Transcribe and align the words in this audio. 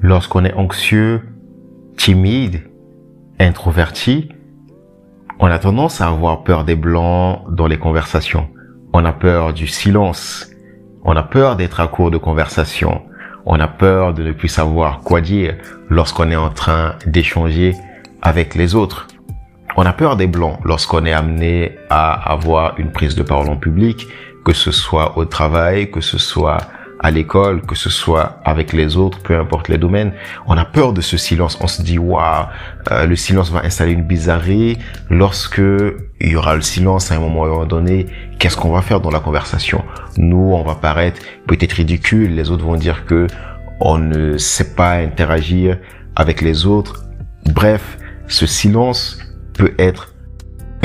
lorsqu'on 0.00 0.44
est 0.44 0.54
anxieux, 0.54 1.22
timide, 1.96 2.62
introverti, 3.38 4.28
on 5.40 5.46
a 5.46 5.58
tendance 5.58 6.00
à 6.00 6.08
avoir 6.08 6.42
peur 6.42 6.64
des 6.64 6.74
blancs 6.74 7.44
dans 7.50 7.66
les 7.66 7.78
conversations. 7.78 8.48
On 8.92 9.04
a 9.04 9.12
peur 9.12 9.52
du 9.52 9.66
silence. 9.66 10.50
On 11.04 11.14
a 11.14 11.22
peur 11.22 11.56
d'être 11.56 11.80
à 11.80 11.86
court 11.86 12.10
de 12.10 12.18
conversation. 12.18 13.02
On 13.46 13.60
a 13.60 13.68
peur 13.68 14.14
de 14.14 14.22
ne 14.24 14.32
plus 14.32 14.48
savoir 14.48 15.00
quoi 15.00 15.20
dire 15.20 15.56
lorsqu'on 15.88 16.30
est 16.30 16.36
en 16.36 16.50
train 16.50 16.96
d'échanger 17.06 17.74
avec 18.20 18.54
les 18.54 18.74
autres. 18.74 19.06
On 19.76 19.86
a 19.86 19.92
peur 19.92 20.16
des 20.16 20.26
blancs 20.26 20.58
lorsqu'on 20.64 21.06
est 21.06 21.12
amené 21.12 21.78
à 21.88 22.32
avoir 22.32 22.78
une 22.80 22.90
prise 22.90 23.14
de 23.14 23.22
parole 23.22 23.48
en 23.48 23.56
public, 23.56 24.06
que 24.44 24.52
ce 24.52 24.72
soit 24.72 25.16
au 25.16 25.24
travail, 25.24 25.90
que 25.90 26.00
ce 26.00 26.18
soit 26.18 26.58
à 27.00 27.10
l'école, 27.10 27.62
que 27.62 27.74
ce 27.74 27.90
soit 27.90 28.40
avec 28.44 28.72
les 28.72 28.96
autres, 28.96 29.20
peu 29.20 29.38
importe 29.38 29.68
les 29.68 29.78
domaines, 29.78 30.12
on 30.46 30.56
a 30.56 30.64
peur 30.64 30.92
de 30.92 31.00
ce 31.00 31.16
silence. 31.16 31.58
On 31.60 31.66
se 31.66 31.82
dit, 31.82 31.98
waouh, 31.98 32.46
euh, 32.90 33.06
le 33.06 33.16
silence 33.16 33.50
va 33.50 33.64
installer 33.64 33.92
une 33.92 34.04
bizarrerie. 34.04 34.78
Lorsque 35.10 35.60
il 36.20 36.28
y 36.28 36.36
aura 36.36 36.54
le 36.56 36.62
silence 36.62 37.12
à 37.12 37.16
un 37.16 37.20
moment 37.20 37.64
donné, 37.66 38.06
qu'est-ce 38.38 38.56
qu'on 38.56 38.72
va 38.72 38.82
faire 38.82 39.00
dans 39.00 39.10
la 39.10 39.20
conversation? 39.20 39.84
Nous, 40.16 40.52
on 40.52 40.62
va 40.62 40.74
paraître 40.74 41.20
peut-être 41.46 41.74
ridicule. 41.74 42.34
Les 42.34 42.50
autres 42.50 42.64
vont 42.64 42.76
dire 42.76 43.04
que 43.06 43.26
on 43.80 43.98
ne 43.98 44.36
sait 44.38 44.74
pas 44.74 44.94
interagir 44.94 45.78
avec 46.16 46.40
les 46.40 46.66
autres. 46.66 47.04
Bref, 47.46 47.98
ce 48.26 48.46
silence 48.46 49.18
peut 49.54 49.72
être 49.78 50.14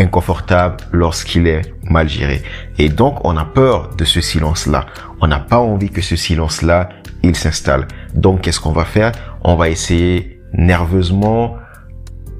inconfortable 0.04 0.78
lorsqu'il 0.92 1.48
est 1.48 1.62
mal 1.90 2.08
géré. 2.08 2.44
Et 2.78 2.90
donc, 2.90 3.26
on 3.26 3.36
a 3.38 3.46
peur 3.46 3.96
de 3.96 4.06
ce 4.06 4.22
silence-là. 4.22 4.86
On 5.22 5.28
n'a 5.28 5.40
pas 5.40 5.60
envie 5.60 5.90
que 5.90 6.02
ce 6.02 6.16
silence-là, 6.16 6.90
il 7.24 7.36
s'installe. 7.36 7.88
Donc, 8.14 8.42
qu'est-ce 8.42 8.60
qu'on 8.60 8.72
va 8.72 8.86
faire? 8.86 9.12
On 9.44 9.56
va 9.56 9.70
essayer 9.70 10.42
nerveusement 10.54 11.58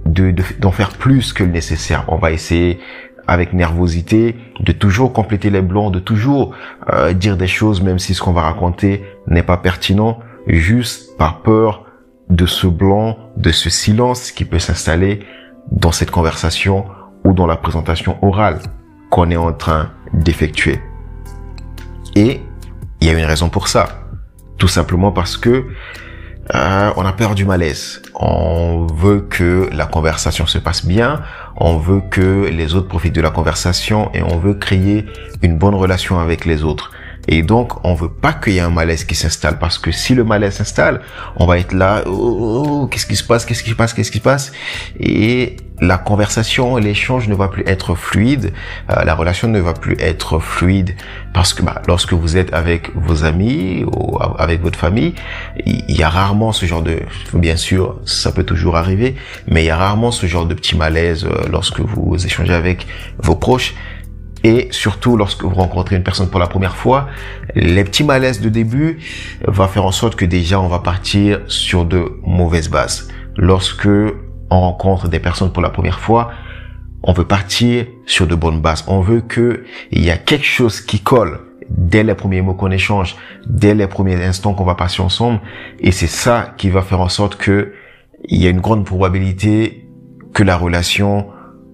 de, 0.06 0.34
d'en 0.60 0.72
faire 0.72 0.90
plus 0.90 1.34
que 1.34 1.44
le 1.44 1.52
nécessaire. 1.52 2.06
On 2.08 2.18
va 2.18 2.32
essayer 2.32 2.80
avec 3.28 3.54
nervosité 3.54 4.36
de 4.60 4.72
toujours 4.74 5.14
compléter 5.14 5.50
les 5.50 5.62
blancs, 5.62 5.94
de 5.94 6.00
toujours 6.00 6.54
euh, 6.92 7.14
dire 7.14 7.38
des 7.38 7.48
choses, 7.48 7.82
même 7.82 8.00
si 8.00 8.14
ce 8.14 8.22
qu'on 8.22 8.34
va 8.34 8.42
raconter 8.42 9.04
n'est 9.28 9.44
pas 9.44 9.58
pertinent, 9.58 10.20
juste 10.48 11.18
par 11.18 11.42
peur 11.42 11.86
de 12.30 12.46
ce 12.46 12.68
blanc, 12.68 13.18
de 13.38 13.52
ce 13.52 13.70
silence 13.70 14.32
qui 14.32 14.44
peut 14.46 14.60
s'installer 14.60 15.22
dans 15.72 15.92
cette 15.92 16.12
conversation 16.12 16.86
ou 17.24 17.34
dans 17.34 17.48
la 17.48 17.56
présentation 17.56 18.18
orale 18.22 18.60
qu'on 19.10 19.30
est 19.30 19.38
en 19.38 19.54
train 19.54 19.92
d'effectuer. 20.14 20.82
Et 22.16 22.42
il 23.02 23.08
y 23.08 23.10
a 23.10 23.14
une 23.18 23.26
raison 23.26 23.50
pour 23.50 23.68
ça. 23.68 23.88
Tout 24.58 24.68
simplement 24.68 25.12
parce 25.12 25.38
que 25.38 25.66
euh, 26.54 26.92
on 26.98 27.06
a 27.06 27.14
peur 27.14 27.36
du 27.36 27.46
malaise. 27.46 28.02
On 28.16 28.86
veut 28.94 29.22
que 29.22 29.70
la 29.72 29.86
conversation 29.86 30.46
se 30.46 30.58
passe 30.58 30.86
bien, 30.86 31.22
on 31.56 31.78
veut 31.78 32.02
que 32.10 32.50
les 32.52 32.76
autres 32.76 32.88
profitent 32.88 33.16
de 33.16 33.22
la 33.22 33.30
conversation 33.30 34.12
et 34.14 34.22
on 34.22 34.38
veut 34.38 34.54
créer 34.54 35.06
une 35.42 35.58
bonne 35.58 35.76
relation 35.76 36.20
avec 36.20 36.46
les 36.46 36.64
autres. 36.64 36.92
Et 37.28 37.42
donc, 37.42 37.86
on 37.86 37.94
veut 37.94 38.10
pas 38.10 38.34
qu'il 38.34 38.54
y 38.54 38.58
ait 38.58 38.62
un 38.62 38.70
malaise 38.70 39.06
qui 39.06 39.16
s'installe 39.16 39.58
parce 39.58 39.78
que 39.78 39.92
si 39.92 40.14
le 40.14 40.26
malaise 40.26 40.56
s'installe, 40.56 41.00
on 41.38 41.46
va 41.46 41.58
être 41.58 41.72
là, 41.72 42.04
oh, 42.06 42.12
oh, 42.12 42.64
oh, 42.68 42.88
qu'est-ce 42.88 43.06
qui 43.06 43.16
se 43.16 43.24
passe, 43.24 43.46
qu'est-ce 43.46 43.64
qui 43.64 43.70
se 43.70 43.76
passe, 43.76 43.94
qu'est-ce 43.94 44.12
qui 44.12 44.18
se 44.18 44.24
passe? 44.24 44.52
Et 45.00 45.56
la 45.84 45.98
conversation, 45.98 46.78
l'échange 46.78 47.28
ne 47.28 47.36
va 47.36 47.50
plus 47.50 47.64
être 47.68 47.96
fluide, 47.96 48.54
euh, 48.90 49.04
la 49.04 49.16
relation 49.16 49.50
ne 49.50 49.60
va 49.60 49.74
plus 49.74 49.98
être 50.00 50.40
fluide 50.40 50.96
parce 51.34 51.54
que 51.54 51.62
bah, 51.62 51.82
lorsque 51.88 52.14
vous 52.14 52.38
êtes 52.38 52.54
avec 52.54 52.96
vos 52.96 53.26
amis 53.26 53.84
ou 53.86 54.18
avec 54.40 54.62
votre 54.62 54.80
famille, 54.80 55.14
il 55.66 55.96
y 55.96 56.04
a 56.04 56.10
rarement 56.10 56.54
ce 56.54 56.66
genre 56.66 56.84
de, 56.84 57.02
bien 57.34 57.58
sûr, 57.58 58.00
ça 58.06 58.32
peut 58.32 58.46
toujours 58.46 58.78
arriver, 58.78 59.16
mais 59.48 59.64
il 59.64 59.68
y 59.68 59.72
a 59.72 59.78
rarement 59.78 60.12
ce 60.12 60.26
genre 60.26 60.46
de 60.46 60.54
petit 60.54 60.78
malaise 60.78 61.26
euh, 61.26 61.50
lorsque 61.52 61.82
vous 61.82 62.16
échangez 62.26 62.54
avec 62.54 62.88
vos 63.18 63.36
proches. 63.36 63.76
Et 64.46 64.68
surtout, 64.72 65.16
lorsque 65.16 65.44
vous 65.44 65.56
rencontrez 65.56 65.96
une 65.96 66.04
personne 66.04 66.30
pour 66.30 66.40
la 66.40 66.48
première 66.48 66.76
fois, 66.76 67.08
les 67.56 67.84
petits 67.86 68.04
malaises 68.04 68.42
de 68.42 68.50
début 68.50 69.00
va 69.48 69.70
faire 69.70 69.86
en 69.86 69.94
sorte 69.94 70.16
que 70.16 70.26
déjà 70.26 70.60
on 70.60 70.68
va 70.68 70.80
partir 70.80 71.40
sur 71.48 71.86
de 71.86 72.20
mauvaises 72.26 72.70
bases. 72.70 73.08
Lorsque 73.38 73.88
on 74.54 74.62
rencontre 74.62 75.08
des 75.08 75.20
personnes 75.20 75.52
pour 75.52 75.62
la 75.62 75.70
première 75.70 76.00
fois, 76.00 76.32
on 77.04 77.14
veut 77.14 77.26
partir 77.26 77.86
sur 78.06 78.28
de 78.28 78.36
bonnes 78.36 78.62
bases. 78.62 78.86
On 78.88 79.02
veut 79.02 79.22
que 79.22 79.64
il 79.92 80.04
y 80.04 80.12
a 80.12 80.18
quelque 80.18 80.46
chose 80.46 80.80
qui 80.80 81.00
colle 81.00 81.42
dès 81.70 82.04
les 82.04 82.16
premiers 82.16 82.42
mots 82.42 82.54
qu'on 82.54 82.72
échange, 82.72 83.16
dès 83.46 83.74
les 83.74 83.88
premiers 83.88 84.24
instants 84.24 84.54
qu'on 84.54 84.64
va 84.64 84.76
passer 84.76 85.02
ensemble. 85.02 85.42
Et 85.80 85.92
c'est 85.92 86.08
ça 86.08 86.54
qui 86.58 86.70
va 86.70 86.82
faire 86.82 87.02
en 87.02 87.10
sorte 87.10 87.36
que 87.36 87.74
il 88.26 88.42
y 88.42 88.48
a 88.48 88.50
une 88.50 88.62
grande 88.62 88.86
probabilité 88.86 89.90
que 90.34 90.44
la 90.44 90.56
relation 90.56 91.28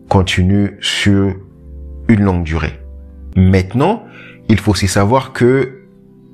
continue 0.09 0.78
sur 0.81 1.35
une 2.07 2.22
longue 2.22 2.44
durée. 2.44 2.79
Maintenant, 3.35 4.03
il 4.47 4.59
faut 4.59 4.72
aussi 4.72 4.88
savoir 4.88 5.31
que 5.31 5.84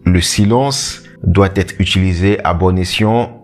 le 0.06 0.22
silence 0.22 1.04
doit 1.24 1.50
être 1.56 1.76
utilisé 1.80 2.42
à 2.46 2.54
bon 2.54 2.78
escient 2.78 3.42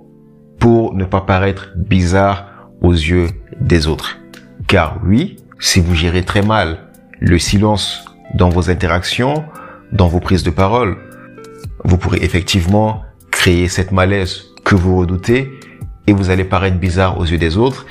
pour 0.60 0.94
ne 0.94 1.04
pas 1.04 1.22
paraître 1.22 1.74
bizarre 1.76 2.51
aux 2.82 2.94
yeux 2.94 3.30
des 3.60 3.88
autres. 3.88 4.20
Car 4.68 5.00
oui, 5.06 5.38
si 5.60 5.80
vous 5.80 5.96
gérez 5.96 6.24
très 6.24 6.42
mal 6.42 6.80
le 7.20 7.38
silence 7.38 8.06
dans 8.34 8.50
vos 8.50 8.70
interactions, 8.70 9.44
dans 9.92 10.08
vos 10.08 10.20
prises 10.20 10.44
de 10.44 10.50
parole, 10.50 10.98
vous 11.84 11.98
pourrez 11.98 12.20
effectivement 12.22 13.04
créer 13.32 13.68
cette 13.68 13.92
malaise 13.92 14.46
que 14.64 14.76
vous 14.76 14.98
redoutez 14.98 15.52
et 16.08 16.14
vous 16.14 16.30
allez 16.30 16.44
paraître 16.44 16.78
bizarre 16.78 17.20
aux 17.20 17.26
yeux 17.26 17.38
des 17.38 17.58
autres 17.58 17.86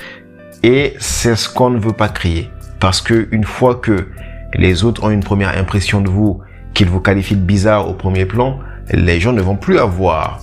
et 0.63 0.93
c'est 0.99 1.35
ce 1.35 1.49
qu'on 1.49 1.69
ne 1.69 1.79
veut 1.79 1.93
pas 1.93 2.09
créer. 2.09 2.49
Parce 2.79 3.01
que 3.01 3.27
une 3.31 3.43
fois 3.43 3.75
que 3.75 4.07
les 4.53 4.83
autres 4.83 5.03
ont 5.03 5.09
une 5.09 5.23
première 5.23 5.57
impression 5.57 6.01
de 6.01 6.09
vous, 6.09 6.41
qu'ils 6.73 6.89
vous 6.89 6.99
qualifient 6.99 7.35
de 7.35 7.41
bizarre 7.41 7.89
au 7.89 7.93
premier 7.93 8.25
plan, 8.25 8.59
les 8.91 9.19
gens 9.19 9.33
ne 9.33 9.41
vont 9.41 9.55
plus 9.55 9.77
avoir 9.77 10.41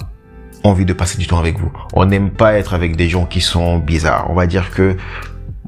envie 0.64 0.84
de 0.84 0.92
passer 0.92 1.18
du 1.18 1.26
temps 1.26 1.38
avec 1.38 1.58
vous. 1.58 1.70
On 1.92 2.04
n'aime 2.04 2.30
pas 2.30 2.54
être 2.54 2.74
avec 2.74 2.96
des 2.96 3.08
gens 3.08 3.26
qui 3.26 3.40
sont 3.40 3.78
bizarres. 3.78 4.30
On 4.30 4.34
va 4.34 4.46
dire 4.46 4.70
que, 4.70 4.96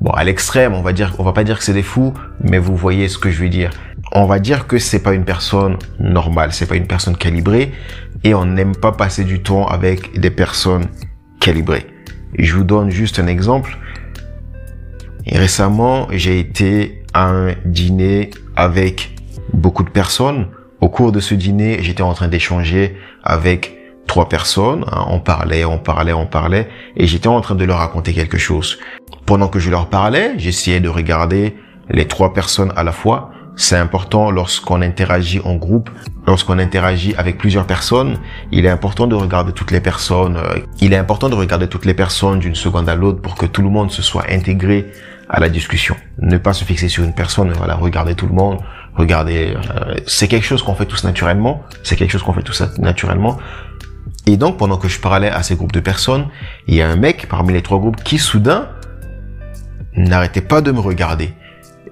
bon, 0.00 0.10
à 0.10 0.24
l'extrême, 0.24 0.74
on 0.74 0.82
va 0.82 0.92
dire, 0.92 1.14
on 1.18 1.22
va 1.22 1.32
pas 1.32 1.44
dire 1.44 1.58
que 1.58 1.64
c'est 1.64 1.72
des 1.72 1.82
fous, 1.82 2.14
mais 2.42 2.58
vous 2.58 2.76
voyez 2.76 3.08
ce 3.08 3.18
que 3.18 3.30
je 3.30 3.42
veux 3.42 3.48
dire. 3.48 3.70
On 4.12 4.26
va 4.26 4.38
dire 4.38 4.66
que 4.66 4.78
c'est 4.78 5.02
pas 5.02 5.14
une 5.14 5.24
personne 5.24 5.76
normale, 5.98 6.52
c'est 6.52 6.66
pas 6.66 6.76
une 6.76 6.86
personne 6.86 7.16
calibrée, 7.16 7.72
et 8.24 8.34
on 8.34 8.44
n'aime 8.44 8.74
pas 8.74 8.92
passer 8.92 9.24
du 9.24 9.40
temps 9.40 9.66
avec 9.66 10.18
des 10.18 10.30
personnes 10.30 10.86
calibrées. 11.40 11.86
Je 12.38 12.54
vous 12.54 12.64
donne 12.64 12.90
juste 12.90 13.18
un 13.18 13.26
exemple. 13.26 13.78
Récemment, 15.26 16.08
j'ai 16.10 16.40
été 16.40 17.04
un 17.14 17.54
dîner 17.64 18.30
avec 18.56 19.16
beaucoup 19.52 19.84
de 19.84 19.90
personnes. 19.90 20.48
Au 20.80 20.88
cours 20.88 21.12
de 21.12 21.20
ce 21.20 21.34
dîner, 21.34 21.78
j'étais 21.82 22.02
en 22.02 22.14
train 22.14 22.28
d'échanger 22.28 22.96
avec 23.22 23.79
trois 24.10 24.28
personnes. 24.28 24.84
Hein. 24.90 25.04
On 25.06 25.20
parlait, 25.20 25.64
on 25.64 25.78
parlait, 25.78 26.12
on 26.12 26.26
parlait, 26.26 26.68
et 26.96 27.06
j'étais 27.06 27.28
en 27.28 27.40
train 27.40 27.54
de 27.54 27.64
leur 27.64 27.78
raconter 27.78 28.12
quelque 28.12 28.38
chose. 28.38 28.78
Pendant 29.24 29.46
que 29.46 29.60
je 29.60 29.70
leur 29.70 29.86
parlais, 29.88 30.32
j'essayais 30.36 30.80
de 30.80 30.88
regarder 30.88 31.54
les 31.88 32.08
trois 32.08 32.34
personnes 32.34 32.72
à 32.74 32.82
la 32.82 32.90
fois. 32.90 33.30
C'est 33.54 33.76
important 33.76 34.32
lorsqu'on 34.32 34.82
interagit 34.82 35.40
en 35.44 35.54
groupe, 35.54 35.90
lorsqu'on 36.26 36.58
interagit 36.58 37.14
avec 37.18 37.38
plusieurs 37.38 37.66
personnes, 37.66 38.18
il 38.50 38.66
est 38.66 38.68
important 38.68 39.06
de 39.06 39.14
regarder 39.14 39.52
toutes 39.52 39.70
les 39.70 39.80
personnes. 39.80 40.36
Euh, 40.38 40.58
il 40.80 40.92
est 40.92 40.96
important 40.96 41.28
de 41.28 41.36
regarder 41.36 41.68
toutes 41.68 41.84
les 41.84 41.94
personnes 41.94 42.40
d'une 42.40 42.56
seconde 42.56 42.88
à 42.88 42.96
l'autre 42.96 43.20
pour 43.22 43.36
que 43.36 43.46
tout 43.46 43.62
le 43.62 43.70
monde 43.70 43.92
se 43.92 44.02
soit 44.02 44.24
intégré 44.28 44.90
à 45.28 45.38
la 45.38 45.48
discussion. 45.48 45.94
Ne 46.18 46.38
pas 46.38 46.52
se 46.52 46.64
fixer 46.64 46.88
sur 46.88 47.04
une 47.04 47.14
personne, 47.14 47.52
voilà, 47.52 47.76
regarder 47.76 48.16
tout 48.16 48.26
le 48.26 48.34
monde, 48.34 48.58
regarder. 48.96 49.54
Euh, 49.54 49.94
c'est 50.06 50.26
quelque 50.26 50.46
chose 50.46 50.62
qu'on 50.64 50.74
fait 50.74 50.86
tous 50.86 51.04
naturellement. 51.04 51.62
C'est 51.84 51.94
quelque 51.94 52.10
chose 52.10 52.24
qu'on 52.24 52.32
fait 52.32 52.42
tous 52.42 52.60
naturellement. 52.78 53.38
Et 54.30 54.36
donc, 54.36 54.58
pendant 54.58 54.76
que 54.76 54.86
je 54.86 55.00
parlais 55.00 55.28
à 55.28 55.42
ces 55.42 55.56
groupes 55.56 55.72
de 55.72 55.80
personnes, 55.80 56.28
il 56.68 56.76
y 56.76 56.82
a 56.82 56.88
un 56.88 56.94
mec 56.94 57.26
parmi 57.28 57.52
les 57.52 57.62
trois 57.62 57.80
groupes 57.80 58.00
qui, 58.04 58.16
soudain, 58.16 58.68
n'arrêtait 59.96 60.40
pas 60.40 60.60
de 60.60 60.70
me 60.70 60.78
regarder. 60.78 61.34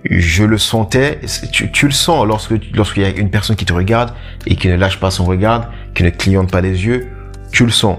Je 0.08 0.44
le 0.44 0.56
sentais, 0.56 1.19
tu, 1.50 1.87
le 1.87 1.93
sens 1.93 2.25
lorsque 2.29 2.55
lorsqu'il 2.73 3.02
y 3.02 3.06
a 3.06 3.08
une 3.08 3.31
personne 3.31 3.56
qui 3.56 3.64
te 3.64 3.73
regarde 3.73 4.12
et 4.46 4.55
qui 4.55 4.69
ne 4.69 4.76
lâche 4.76 5.00
pas 5.00 5.11
son 5.11 5.25
regard, 5.25 5.73
qui 5.96 6.05
ne 6.05 6.11
clignote 6.11 6.49
pas 6.49 6.61
les 6.61 6.87
yeux, 6.87 7.08
tu 7.50 7.64
le 7.64 7.73
sens. 7.73 7.99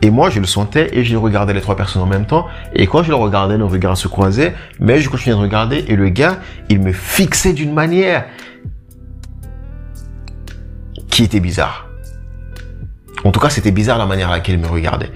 Et 0.00 0.08
moi, 0.08 0.30
je 0.30 0.40
le 0.40 0.46
sentais 0.46 0.88
et 0.96 1.04
je 1.04 1.14
regardais 1.18 1.52
les 1.52 1.60
trois 1.60 1.76
personnes 1.76 2.00
en 2.00 2.06
même 2.06 2.24
temps. 2.24 2.46
Et 2.74 2.86
quand 2.86 3.02
je 3.02 3.10
le 3.10 3.16
regardais, 3.16 3.58
nos 3.58 3.68
regards 3.68 3.98
se 3.98 4.08
croisaient, 4.08 4.54
mais 4.80 5.00
je 5.00 5.10
continuais 5.10 5.36
de 5.36 5.42
regarder 5.42 5.84
et 5.88 5.96
le 5.96 6.08
gars, 6.08 6.38
il 6.70 6.80
me 6.80 6.92
fixait 6.92 7.52
d'une 7.52 7.74
manière 7.74 8.24
qui 11.10 11.24
était 11.24 11.40
bizarre. 11.40 11.90
En 13.24 13.30
tout 13.30 13.40
cas, 13.40 13.48
c'était 13.48 13.70
bizarre 13.70 13.98
la 13.98 14.06
manière 14.06 14.28
à 14.28 14.32
laquelle 14.32 14.56
il 14.56 14.60
me 14.60 14.68
regardait. 14.68 15.10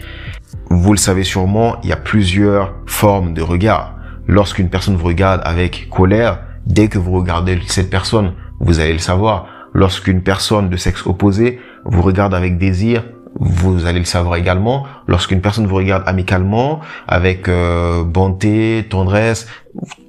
Vous 0.70 0.92
le 0.92 0.98
savez 0.98 1.24
sûrement, 1.24 1.76
il 1.82 1.90
y 1.90 1.92
a 1.92 1.96
plusieurs 1.96 2.74
formes 2.86 3.34
de 3.34 3.42
regard. 3.42 3.94
Lorsqu'une 4.26 4.70
personne 4.70 4.96
vous 4.96 5.06
regarde 5.06 5.42
avec 5.44 5.88
colère, 5.90 6.40
dès 6.66 6.88
que 6.88 6.98
vous 6.98 7.12
regardez 7.12 7.58
cette 7.66 7.90
personne, 7.90 8.32
vous 8.60 8.80
allez 8.80 8.94
le 8.94 8.98
savoir. 8.98 9.46
Lorsqu'une 9.74 10.22
personne 10.22 10.70
de 10.70 10.76
sexe 10.76 11.06
opposé 11.06 11.60
vous 11.84 12.02
regarde 12.02 12.34
avec 12.34 12.56
désir, 12.58 13.04
vous 13.40 13.86
allez 13.86 13.98
le 13.98 14.04
savoir 14.04 14.36
également, 14.36 14.86
lorsqu'une 15.06 15.40
personne 15.40 15.66
vous 15.66 15.76
regarde 15.76 16.02
amicalement, 16.06 16.80
avec 17.06 17.48
euh, 17.48 18.02
bonté, 18.04 18.86
tendresse, 18.88 19.46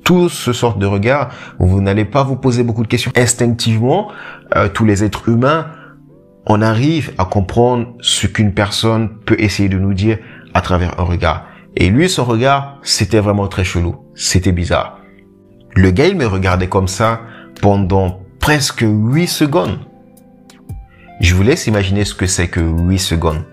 tout 0.03 0.29
ce 0.29 0.53
sort 0.53 0.77
de 0.77 0.85
regard, 0.85 1.29
vous 1.59 1.81
n'allez 1.81 2.05
pas 2.05 2.23
vous 2.23 2.37
poser 2.37 2.63
beaucoup 2.63 2.81
de 2.81 2.87
questions. 2.87 3.11
Instinctivement, 3.15 4.09
euh, 4.55 4.67
tous 4.69 4.85
les 4.85 5.03
êtres 5.03 5.29
humains, 5.29 5.67
on 6.45 6.61
arrive 6.61 7.13
à 7.17 7.25
comprendre 7.25 7.95
ce 8.01 8.27
qu'une 8.27 8.53
personne 8.53 9.19
peut 9.25 9.35
essayer 9.39 9.69
de 9.69 9.77
nous 9.77 9.93
dire 9.93 10.17
à 10.53 10.61
travers 10.61 10.99
un 10.99 11.03
regard. 11.03 11.45
Et 11.75 11.89
lui, 11.89 12.09
son 12.09 12.25
regard, 12.25 12.79
c'était 12.81 13.19
vraiment 13.19 13.47
très 13.47 13.63
chelou. 13.63 13.97
C'était 14.15 14.51
bizarre. 14.51 14.99
Le 15.75 15.91
gars, 15.91 16.07
il 16.07 16.17
me 16.17 16.25
regardait 16.25 16.67
comme 16.67 16.87
ça 16.87 17.21
pendant 17.61 18.21
presque 18.39 18.83
8 18.83 19.27
secondes. 19.27 19.79
Je 21.19 21.35
vous 21.35 21.43
laisse 21.43 21.67
imaginer 21.67 22.05
ce 22.05 22.15
que 22.15 22.25
c'est 22.25 22.47
que 22.47 22.59
8 22.59 22.97
secondes. 22.97 23.43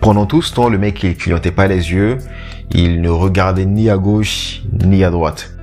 Pendant 0.00 0.26
tout 0.26 0.40
ce 0.40 0.54
temps, 0.54 0.68
le 0.68 0.78
mec, 0.78 1.02
il 1.02 1.16
clignotait 1.16 1.50
pas 1.50 1.66
les 1.66 1.92
yeux, 1.92 2.18
il 2.72 3.00
ne 3.00 3.08
regardait 3.08 3.66
ni 3.66 3.90
à 3.90 3.96
gauche, 3.96 4.62
ni 4.84 5.04
à 5.04 5.10
droite. 5.10 5.56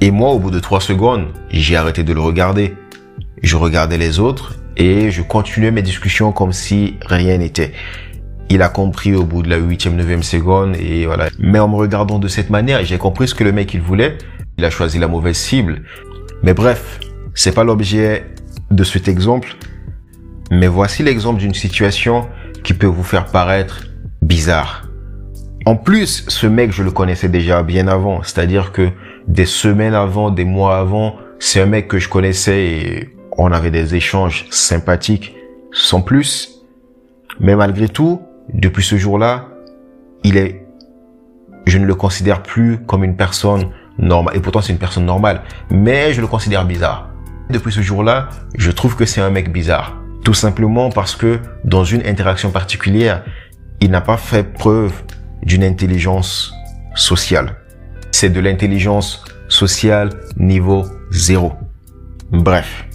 Et 0.00 0.10
moi, 0.10 0.30
au 0.30 0.38
bout 0.38 0.50
de 0.50 0.60
3 0.60 0.80
secondes, 0.80 1.26
j'ai 1.50 1.76
arrêté 1.76 2.04
de 2.04 2.12
le 2.12 2.20
regarder. 2.20 2.74
Je 3.42 3.56
regardais 3.56 3.98
les 3.98 4.18
autres 4.18 4.54
et 4.76 5.10
je 5.10 5.22
continuais 5.22 5.70
mes 5.70 5.82
discussions 5.82 6.32
comme 6.32 6.52
si 6.52 6.96
rien 7.06 7.38
n'était 7.38 7.72
il 8.50 8.62
a 8.62 8.68
compris 8.68 9.14
au 9.14 9.24
bout 9.24 9.42
de 9.42 9.48
la 9.48 9.56
huitième, 9.56 9.94
neuvième 9.94 10.24
seconde 10.24 10.76
et 10.76 11.06
voilà. 11.06 11.28
Mais 11.38 11.60
en 11.60 11.68
me 11.68 11.76
regardant 11.76 12.18
de 12.18 12.26
cette 12.26 12.50
manière, 12.50 12.84
j'ai 12.84 12.98
compris 12.98 13.28
ce 13.28 13.34
que 13.34 13.44
le 13.44 13.52
mec 13.52 13.72
il 13.72 13.80
voulait. 13.80 14.18
Il 14.58 14.64
a 14.64 14.70
choisi 14.70 14.98
la 14.98 15.06
mauvaise 15.06 15.36
cible. 15.36 15.82
Mais 16.42 16.52
bref, 16.52 16.98
c'est 17.34 17.54
pas 17.54 17.62
l'objet 17.62 18.26
de 18.72 18.82
cet 18.82 19.06
exemple. 19.06 19.54
Mais 20.50 20.66
voici 20.66 21.04
l'exemple 21.04 21.38
d'une 21.38 21.54
situation 21.54 22.26
qui 22.64 22.74
peut 22.74 22.88
vous 22.88 23.04
faire 23.04 23.26
paraître 23.26 23.86
bizarre. 24.20 24.89
En 25.70 25.76
plus, 25.76 26.24
ce 26.26 26.48
mec, 26.48 26.72
je 26.72 26.82
le 26.82 26.90
connaissais 26.90 27.28
déjà 27.28 27.62
bien 27.62 27.86
avant. 27.86 28.24
C'est-à-dire 28.24 28.72
que 28.72 28.88
des 29.28 29.46
semaines 29.46 29.94
avant, 29.94 30.32
des 30.32 30.44
mois 30.44 30.78
avant, 30.78 31.14
c'est 31.38 31.60
un 31.60 31.66
mec 31.66 31.86
que 31.86 32.00
je 32.00 32.08
connaissais 32.08 32.64
et 32.64 33.16
on 33.38 33.52
avait 33.52 33.70
des 33.70 33.94
échanges 33.94 34.46
sympathiques 34.50 35.36
sans 35.70 36.00
plus. 36.00 36.64
Mais 37.38 37.54
malgré 37.54 37.88
tout, 37.88 38.20
depuis 38.52 38.82
ce 38.82 38.96
jour-là, 38.96 39.46
il 40.24 40.38
est, 40.38 40.66
je 41.66 41.78
ne 41.78 41.86
le 41.86 41.94
considère 41.94 42.42
plus 42.42 42.78
comme 42.84 43.04
une 43.04 43.14
personne 43.14 43.70
normale. 43.96 44.36
Et 44.36 44.40
pourtant, 44.40 44.62
c'est 44.62 44.72
une 44.72 44.78
personne 44.80 45.06
normale. 45.06 45.42
Mais 45.70 46.12
je 46.12 46.20
le 46.20 46.26
considère 46.26 46.64
bizarre. 46.64 47.10
Depuis 47.48 47.70
ce 47.70 47.80
jour-là, 47.80 48.28
je 48.58 48.72
trouve 48.72 48.96
que 48.96 49.04
c'est 49.04 49.20
un 49.20 49.30
mec 49.30 49.52
bizarre. 49.52 49.96
Tout 50.24 50.34
simplement 50.34 50.90
parce 50.90 51.14
que 51.14 51.38
dans 51.62 51.84
une 51.84 52.04
interaction 52.04 52.50
particulière, 52.50 53.22
il 53.80 53.92
n'a 53.92 54.00
pas 54.00 54.16
fait 54.16 54.42
preuve 54.42 54.92
d'une 55.42 55.64
intelligence 55.64 56.52
sociale. 56.94 57.56
C'est 58.12 58.30
de 58.30 58.40
l'intelligence 58.40 59.24
sociale 59.48 60.10
niveau 60.36 60.86
zéro. 61.10 61.52
Bref. 62.30 62.86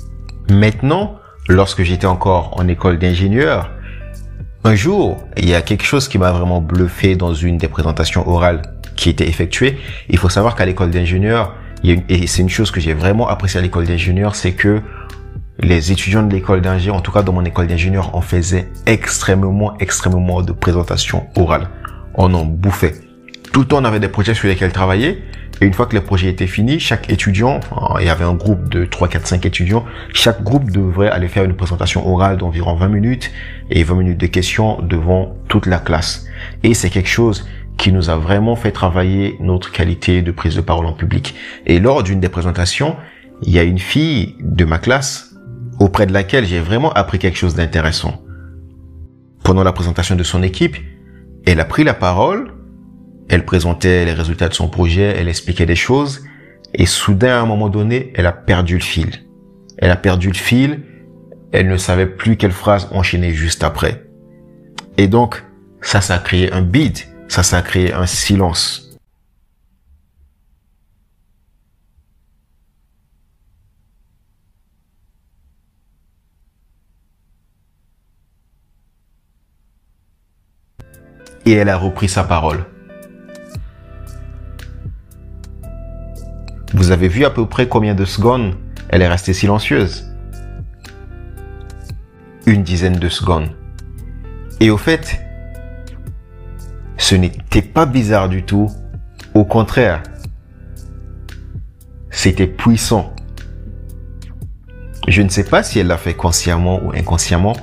Maintenant, 0.50 1.20
lorsque 1.48 1.84
j'étais 1.84 2.06
encore 2.06 2.60
en 2.60 2.68
école 2.68 3.00
d'ingénieur, 3.00 3.72
un 4.64 4.76
jour, 4.76 5.24
il 5.38 5.50
y 5.50 5.54
a 5.54 5.62
quelque 5.62 5.84
chose 5.84 6.08
qui 6.08 6.18
m'a 6.18 6.32
vraiment 6.32 6.62
bluffé 6.62 7.16
dans 7.16 7.34
une 7.34 7.58
des 7.58 7.68
présentations 7.68 8.28
orales 8.28 8.62
qui 8.96 9.10
était 9.10 9.28
effectuée. 9.28 9.78
Il 10.10 10.18
faut 10.18 10.30
savoir 10.30 10.56
qu'à 10.56 10.66
l'école 10.66 10.92
d'ingénieur, 10.92 11.56
et 11.84 12.28
c'est 12.28 12.42
une 12.42 12.50
chose 12.50 12.72
que 12.72 12.80
j'ai 12.80 12.94
vraiment 12.94 13.28
apprécié 13.28 13.60
à 13.60 13.64
l'école 13.64 13.86
d'ingénieur, 13.86 14.36
c'est 14.36 14.54
que 14.54 14.82
les 15.60 15.92
étudiants 15.92 16.24
de 16.24 16.34
l'école 16.34 16.62
d'ingénieur, 16.62 16.96
en 16.96 17.02
tout 17.02 17.12
cas 17.12 17.22
dans 17.22 17.34
mon 17.34 17.46
école 17.46 17.68
d'ingénieur, 17.68 18.12
on 18.14 18.22
faisait 18.22 18.70
extrêmement, 18.86 19.78
extrêmement 19.78 20.42
de 20.42 20.52
présentations 20.52 21.28
orales. 21.36 21.70
On 22.16 22.34
en 22.34 22.46
bouffait. 22.46 22.96
Tout 23.52 23.62
le 23.62 23.68
temps, 23.68 23.82
on 23.82 23.86
avait 23.86 24.00
des 24.00 24.10
projets 24.10 24.34
sur 24.34 24.48
lesquels 24.48 24.72
travailler. 24.72 25.24
Et 25.62 25.66
une 25.66 25.74
fois 25.74 25.86
que 25.86 25.96
le 25.96 26.02
projet 26.02 26.30
était 26.30 26.48
fini, 26.48 26.80
chaque 26.80 27.10
étudiant, 27.10 27.62
il 28.00 28.06
y 28.06 28.10
avait 28.10 28.26
un 28.26 28.34
groupe 28.34 28.68
de 28.68 28.84
3, 28.84 29.08
4, 29.08 29.28
5 29.28 29.46
étudiants, 29.46 29.86
chaque 30.14 30.44
groupe 30.44 30.70
devrait 30.70 31.10
aller 31.10 31.30
faire 31.30 31.46
une 31.46 31.56
présentation 31.56 32.06
orale 32.12 32.38
d'environ 32.38 32.76
20 32.76 32.90
minutes 32.90 33.32
et 33.70 33.84
20 33.84 33.96
minutes 33.96 34.18
de 34.18 34.28
questions 34.28 34.82
devant 34.82 35.38
toute 35.48 35.66
la 35.66 35.80
classe. 35.80 36.26
Et 36.64 36.74
c'est 36.74 36.90
quelque 36.90 37.10
chose 37.10 37.48
qui 37.78 37.92
nous 37.94 38.10
a 38.10 38.18
vraiment 38.18 38.56
fait 38.56 38.72
travailler 38.72 39.38
notre 39.40 39.72
qualité 39.72 40.22
de 40.22 40.32
prise 40.32 40.56
de 40.56 40.62
parole 40.62 40.86
en 40.86 40.94
public. 40.94 41.36
Et 41.66 41.80
lors 41.80 42.04
d'une 42.04 42.20
des 42.20 42.30
présentations, 42.30 42.96
il 43.42 43.52
y 43.52 43.60
a 43.60 43.64
une 43.64 43.80
fille 43.80 44.36
de 44.42 44.66
ma 44.66 44.78
classe 44.78 45.36
auprès 45.80 46.06
de 46.06 46.14
laquelle 46.14 46.46
j'ai 46.46 46.60
vraiment 46.60 46.92
appris 46.94 47.20
quelque 47.20 47.38
chose 47.38 47.56
d'intéressant. 47.56 48.22
Pendant 49.44 49.64
la 49.64 49.74
présentation 49.74 50.16
de 50.16 50.24
son 50.24 50.42
équipe, 50.44 50.78
elle 51.46 51.60
a 51.60 51.66
pris 51.66 51.84
la 51.84 51.94
parole 51.94 52.56
elle 53.30 53.46
présentait 53.46 54.06
les 54.06 54.14
résultats 54.14 54.50
de 54.50 54.54
son 54.54 54.70
projet, 54.70 55.16
elle 55.18 55.28
expliquait 55.28 55.66
des 55.66 55.76
choses, 55.76 56.24
et 56.74 56.86
soudain, 56.86 57.38
à 57.38 57.42
un 57.42 57.46
moment 57.46 57.70
donné, 57.70 58.14
elle 58.16 58.26
a 58.26 58.32
perdu 58.32 58.76
le 58.76 58.84
fil. 58.84 59.26
Elle 59.78 59.92
a 59.92 59.96
perdu 59.96 60.28
le 60.28 60.36
fil, 60.36 60.84
elle 61.52 61.68
ne 61.68 61.78
savait 61.78 62.06
plus 62.06 62.38
quelle 62.38 62.52
phrase 62.52 62.88
enchaîner 62.92 63.32
juste 63.32 63.64
après. 63.64 64.06
Et 64.98 65.08
donc, 65.08 65.44
ça, 65.82 66.02
ça 66.02 66.16
a 66.16 66.20
créé 66.20 66.52
un 66.54 66.62
bide, 66.62 67.00
ça, 67.28 67.44
ça 67.44 67.58
a 67.58 67.62
créé 67.62 67.94
un 67.94 68.06
silence. 68.06 68.85
Et 81.46 81.54
elle 81.54 81.70
a 81.70 81.78
repris 81.78 82.10
sa 82.10 82.24
parole. 82.24 82.66
Vous 86.74 86.92
avez 86.92 87.08
vu 87.08 87.24
à 87.24 87.30
peu 87.30 87.46
près 87.46 87.68
combien 87.68 87.96
de 87.96 88.06
secondes 88.06 88.56
elle 88.90 89.02
est 89.02 89.08
restée 89.08 89.34
silencieuse? 89.34 90.12
Une 92.46 92.64
dizaine 92.64 92.98
de 92.98 93.10
secondes. 93.10 93.50
Et 94.60 94.70
au 94.70 94.78
fait, 94.78 95.22
ce 96.98 97.16
n'était 97.16 97.62
pas 97.62 97.86
bizarre 97.86 98.30
du 98.30 98.44
tout. 98.44 98.72
Au 99.34 99.46
contraire, 99.46 100.02
c'était 102.10 102.48
puissant. 102.48 103.14
Je 105.08 105.22
ne 105.22 105.30
sais 105.30 105.44
pas 105.44 105.62
si 105.62 105.80
elle 105.80 105.88
l'a 105.88 105.98
fait 105.98 106.16
consciemment 106.16 106.84
ou 106.84 106.92
inconsciemment, 106.92 107.56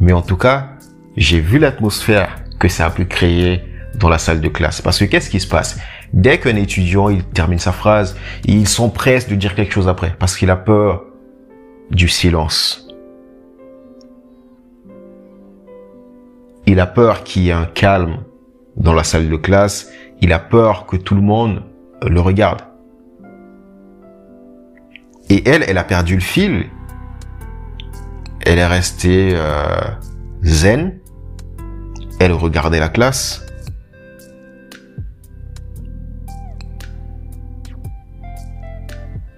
mais 0.00 0.12
en 0.12 0.22
tout 0.22 0.36
cas, 0.36 0.70
j'ai 1.16 1.40
vu 1.40 1.58
l'atmosphère 1.58 2.43
que 2.58 2.68
ça 2.68 2.86
a 2.86 2.90
pu 2.90 3.06
créer 3.06 3.62
dans 3.98 4.08
la 4.08 4.18
salle 4.18 4.40
de 4.40 4.48
classe. 4.48 4.82
Parce 4.82 4.98
que 4.98 5.04
qu'est-ce 5.04 5.30
qui 5.30 5.40
se 5.40 5.48
passe? 5.48 5.78
Dès 6.12 6.38
qu'un 6.38 6.56
étudiant 6.56 7.08
il 7.08 7.24
termine 7.24 7.58
sa 7.58 7.72
phrase, 7.72 8.16
il 8.44 8.68
s'empresse 8.68 9.28
de 9.28 9.34
dire 9.34 9.54
quelque 9.54 9.72
chose 9.72 9.88
après 9.88 10.14
parce 10.18 10.36
qu'il 10.36 10.50
a 10.50 10.56
peur 10.56 11.04
du 11.90 12.08
silence. 12.08 12.88
Il 16.66 16.80
a 16.80 16.86
peur 16.86 17.24
qu'il 17.24 17.42
y 17.42 17.50
ait 17.50 17.52
un 17.52 17.66
calme 17.66 18.18
dans 18.76 18.94
la 18.94 19.04
salle 19.04 19.28
de 19.28 19.36
classe. 19.36 19.90
Il 20.20 20.32
a 20.32 20.38
peur 20.38 20.86
que 20.86 20.96
tout 20.96 21.14
le 21.14 21.20
monde 21.20 21.62
le 22.02 22.20
regarde. 22.20 22.62
Et 25.28 25.48
elle, 25.48 25.64
elle 25.66 25.78
a 25.78 25.84
perdu 25.84 26.14
le 26.14 26.20
fil. 26.20 26.66
Elle 28.46 28.58
est 28.58 28.66
restée 28.66 29.32
euh, 29.34 29.80
zen. 30.42 30.98
Elle 32.20 32.32
regardait 32.32 32.80
la 32.80 32.88
classe. 32.88 33.44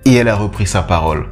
et 0.06 0.14
elle 0.14 0.28
a 0.28 0.36
repris 0.36 0.66
sa 0.66 0.82
parole. 0.82 1.26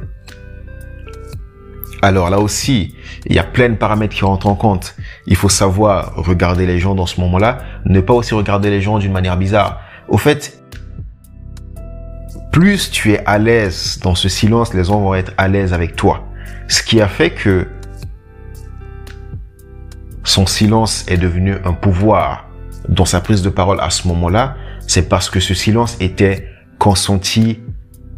Alors 2.01 2.29
là 2.29 2.39
aussi, 2.39 2.93
il 3.25 3.35
y 3.35 3.39
a 3.39 3.43
plein 3.43 3.69
de 3.69 3.75
paramètres 3.75 4.13
qui 4.13 4.25
rentrent 4.25 4.47
en 4.47 4.55
compte. 4.55 4.95
Il 5.25 5.35
faut 5.35 5.49
savoir 5.49 6.13
regarder 6.17 6.67
les 6.67 6.77
gens 6.77 6.93
dans 6.93 7.07
ce 7.07 7.19
moment-là, 7.21 7.59
ne 7.85 8.01
pas 8.01 8.13
aussi 8.13 8.35
regarder 8.35 8.69
les 8.69 8.81
gens 8.81 8.99
d'une 8.99 9.13
manière 9.13 9.37
bizarre. 9.37 9.81
Au 10.07 10.17
fait, 10.17 10.61
plus 12.51 12.91
tu 12.91 13.13
es 13.13 13.25
à 13.25 13.39
l'aise 13.39 13.99
dans 14.03 14.13
ce 14.13 14.29
silence, 14.29 14.73
les 14.73 14.83
gens 14.83 14.99
vont 14.99 15.15
être 15.15 15.33
à 15.37 15.47
l'aise 15.47 15.73
avec 15.73 15.95
toi. 15.95 16.25
Ce 16.67 16.83
qui 16.83 17.01
a 17.01 17.07
fait 17.07 17.31
que 17.31 17.67
son 20.35 20.45
silence 20.47 21.05
est 21.07 21.15
devenu 21.15 21.55
un 21.63 21.71
pouvoir 21.71 22.49
dans 22.89 23.05
sa 23.05 23.21
prise 23.21 23.41
de 23.41 23.49
parole 23.49 23.79
à 23.79 23.89
ce 23.89 24.05
moment-là, 24.09 24.57
c'est 24.85 25.07
parce 25.07 25.29
que 25.29 25.39
ce 25.39 25.53
silence 25.53 25.95
était 26.01 26.49
consenti 26.77 27.61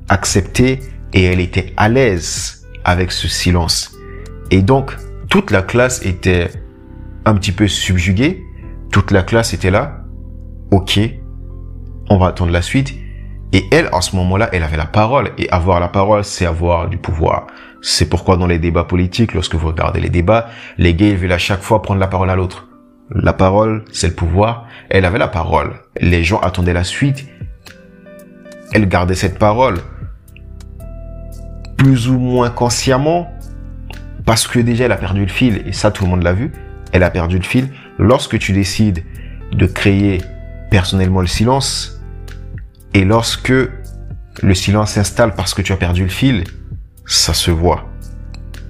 accepté 0.10 0.80
et 1.14 1.26
elle 1.26 1.40
était 1.40 1.74
à 1.78 1.90
l'aise 1.90 2.66
avec 2.84 3.12
ce 3.12 3.28
silence. 3.28 3.96
Et 4.50 4.64
donc, 4.64 4.98
toute 5.30 5.52
la 5.52 5.62
classe 5.62 6.04
était 6.08 6.50
un 7.26 7.36
petit 7.36 7.52
peu 7.52 7.68
subjuguée. 7.68 8.44
Toute 8.92 9.12
la 9.12 9.22
classe 9.22 9.54
était 9.54 9.70
là. 9.70 10.00
Ok, 10.72 11.00
on 12.10 12.18
va 12.18 12.30
attendre 12.30 12.52
la 12.52 12.64
suite. 12.64 12.96
Et 13.54 13.64
elle, 13.72 13.90
en 13.92 14.02
ce 14.02 14.16
moment-là, 14.16 14.50
elle 14.54 14.64
avait 14.64 14.78
la 14.78 14.88
parole. 14.88 15.34
Et 15.38 15.48
avoir 15.52 15.80
la 15.80 15.88
parole, 15.88 16.24
c'est 16.24 16.48
avoir 16.48 16.90
du 16.90 16.98
pouvoir. 16.98 17.46
C'est 17.82 18.10
pourquoi 18.10 18.38
dans 18.38 18.48
les 18.48 18.60
débats 18.60 18.84
politiques, 18.84 19.34
lorsque 19.34 19.56
vous 19.56 19.68
regardez 19.68 20.00
les 20.00 20.10
débats, 20.10 20.50
les 20.78 20.94
gays 20.94 21.16
veulent 21.16 21.32
à 21.32 21.38
chaque 21.38 21.62
fois 21.62 21.82
prendre 21.82 22.00
la 22.00 22.08
parole 22.08 22.30
à 22.30 22.36
l'autre. 22.36 22.68
La 23.10 23.34
parole, 23.34 23.86
c'est 23.94 24.08
le 24.08 24.14
pouvoir. 24.14 24.68
Elle 24.90 25.06
avait 25.06 25.18
la 25.18 25.28
parole. 25.28 25.76
Les 26.02 26.24
gens 26.24 26.40
attendaient 26.40 26.74
la 26.74 26.84
suite. 26.84 27.28
Elle 28.74 28.90
gardait 28.90 29.16
cette 29.16 29.40
parole. 29.40 29.78
Plus 31.78 32.10
ou 32.10 32.18
moins 32.18 32.50
consciemment, 32.50 33.32
parce 34.26 34.48
que 34.48 34.60
déjà 34.60 34.86
elle 34.86 34.92
a 34.92 34.98
perdu 34.98 35.22
le 35.22 35.32
fil, 35.32 35.62
et 35.66 35.72
ça 35.72 35.92
tout 35.92 36.04
le 36.04 36.10
monde 36.10 36.24
l'a 36.24 36.34
vu, 36.34 36.52
elle 36.92 37.04
a 37.04 37.10
perdu 37.10 37.38
le 37.38 37.44
fil. 37.44 37.70
Lorsque 37.98 38.38
tu 38.40 38.52
décides 38.52 39.04
de 39.54 39.66
créer 39.66 40.22
personnellement 40.70 41.22
le 41.22 41.28
silence, 41.28 42.02
et 42.94 43.06
lorsque 43.06 43.54
le 44.44 44.54
silence 44.54 44.92
s'installe 44.92 45.34
parce 45.36 45.54
que 45.54 45.62
tu 45.62 45.72
as 45.72 45.78
perdu 45.78 46.04
le 46.04 46.10
fil, 46.10 46.44
ça 47.08 47.34
se 47.34 47.50
voit. 47.50 47.86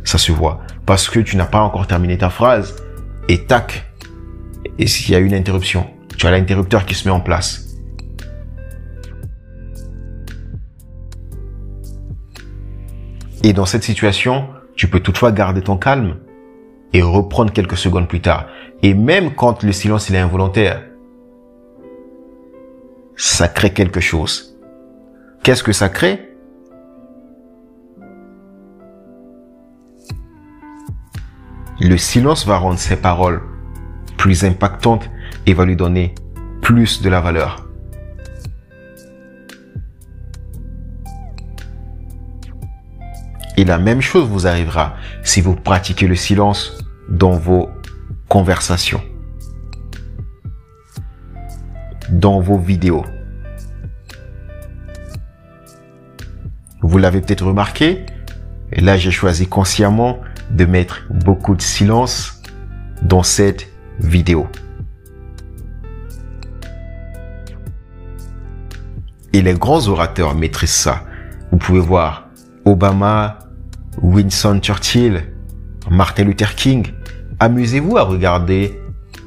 Ça 0.05 0.17
se 0.17 0.31
voit. 0.31 0.61
Parce 0.85 1.09
que 1.09 1.19
tu 1.19 1.35
n'as 1.35 1.45
pas 1.45 1.59
encore 1.59 1.87
terminé 1.87 2.17
ta 2.17 2.29
phrase, 2.29 2.75
et 3.27 3.45
tac, 3.45 3.91
et 4.77 4.87
s'il 4.87 5.11
y 5.11 5.15
a 5.15 5.19
une 5.19 5.33
interruption, 5.33 5.87
tu 6.17 6.25
as 6.27 6.31
l'interrupteur 6.31 6.85
qui 6.85 6.95
se 6.95 7.07
met 7.07 7.13
en 7.13 7.19
place. 7.19 7.65
Et 13.43 13.53
dans 13.53 13.65
cette 13.65 13.83
situation, 13.83 14.47
tu 14.75 14.87
peux 14.87 14.99
toutefois 14.99 15.31
garder 15.31 15.61
ton 15.61 15.77
calme 15.77 16.17
et 16.93 17.01
reprendre 17.01 17.51
quelques 17.51 17.77
secondes 17.77 18.07
plus 18.07 18.21
tard. 18.21 18.47
Et 18.83 18.93
même 18.93 19.35
quand 19.35 19.63
le 19.63 19.71
silence 19.71 20.09
il 20.09 20.15
est 20.15 20.19
involontaire, 20.19 20.83
ça 23.15 23.47
crée 23.47 23.73
quelque 23.73 23.99
chose. 23.99 24.57
Qu'est-ce 25.43 25.63
que 25.63 25.71
ça 25.73 25.89
crée? 25.89 26.36
Le 31.79 31.95
silence 31.97 32.47
va 32.47 32.57
rendre 32.57 32.79
ses 32.79 32.95
paroles 32.95 33.41
plus 34.17 34.43
impactante 34.45 35.11
et 35.45 35.53
va 35.53 35.63
lui 35.63 35.75
donner 35.75 36.15
plus 36.61 37.03
de 37.03 37.09
la 37.09 37.21
valeur. 37.21 37.67
Et 43.57 43.63
la 43.63 43.77
même 43.77 44.01
chose 44.01 44.27
vous 44.27 44.47
arrivera 44.47 44.95
si 45.23 45.39
vous 45.39 45.55
pratiquez 45.55 46.07
le 46.07 46.15
silence 46.15 46.83
dans 47.09 47.31
vos 47.31 47.69
conversations, 48.27 49.01
dans 52.09 52.39
vos 52.39 52.57
vidéos. 52.57 53.05
Vous 56.81 56.97
l'avez 56.97 57.21
peut-être 57.21 57.45
remarqué, 57.45 58.03
là 58.71 58.97
j'ai 58.97 59.11
choisi 59.11 59.47
consciemment 59.47 60.19
de 60.51 60.65
mettre 60.65 61.03
beaucoup 61.09 61.55
de 61.55 61.61
silence 61.61 62.41
dans 63.01 63.23
cette 63.23 63.67
vidéo. 63.99 64.47
Et 69.33 69.41
les 69.41 69.53
grands 69.53 69.87
orateurs 69.87 70.35
maîtrisent 70.35 70.71
ça. 70.71 71.03
Vous 71.51 71.57
pouvez 71.57 71.79
voir 71.79 72.29
Obama, 72.65 73.39
Winston 74.01 74.59
Churchill, 74.61 75.23
Martin 75.89 76.23
Luther 76.23 76.55
King. 76.55 76.87
Amusez-vous 77.39 77.97
à 77.97 78.03
regarder 78.03 78.79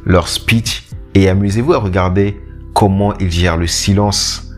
leur 0.05 0.29
speech 0.29 0.89
et 1.15 1.29
amusez-vous 1.29 1.75
à 1.75 1.79
regarder 1.79 2.41
comment 2.75 3.17
ils 3.19 3.31
gèrent 3.31 3.57
le 3.57 3.67
silence 3.67 4.53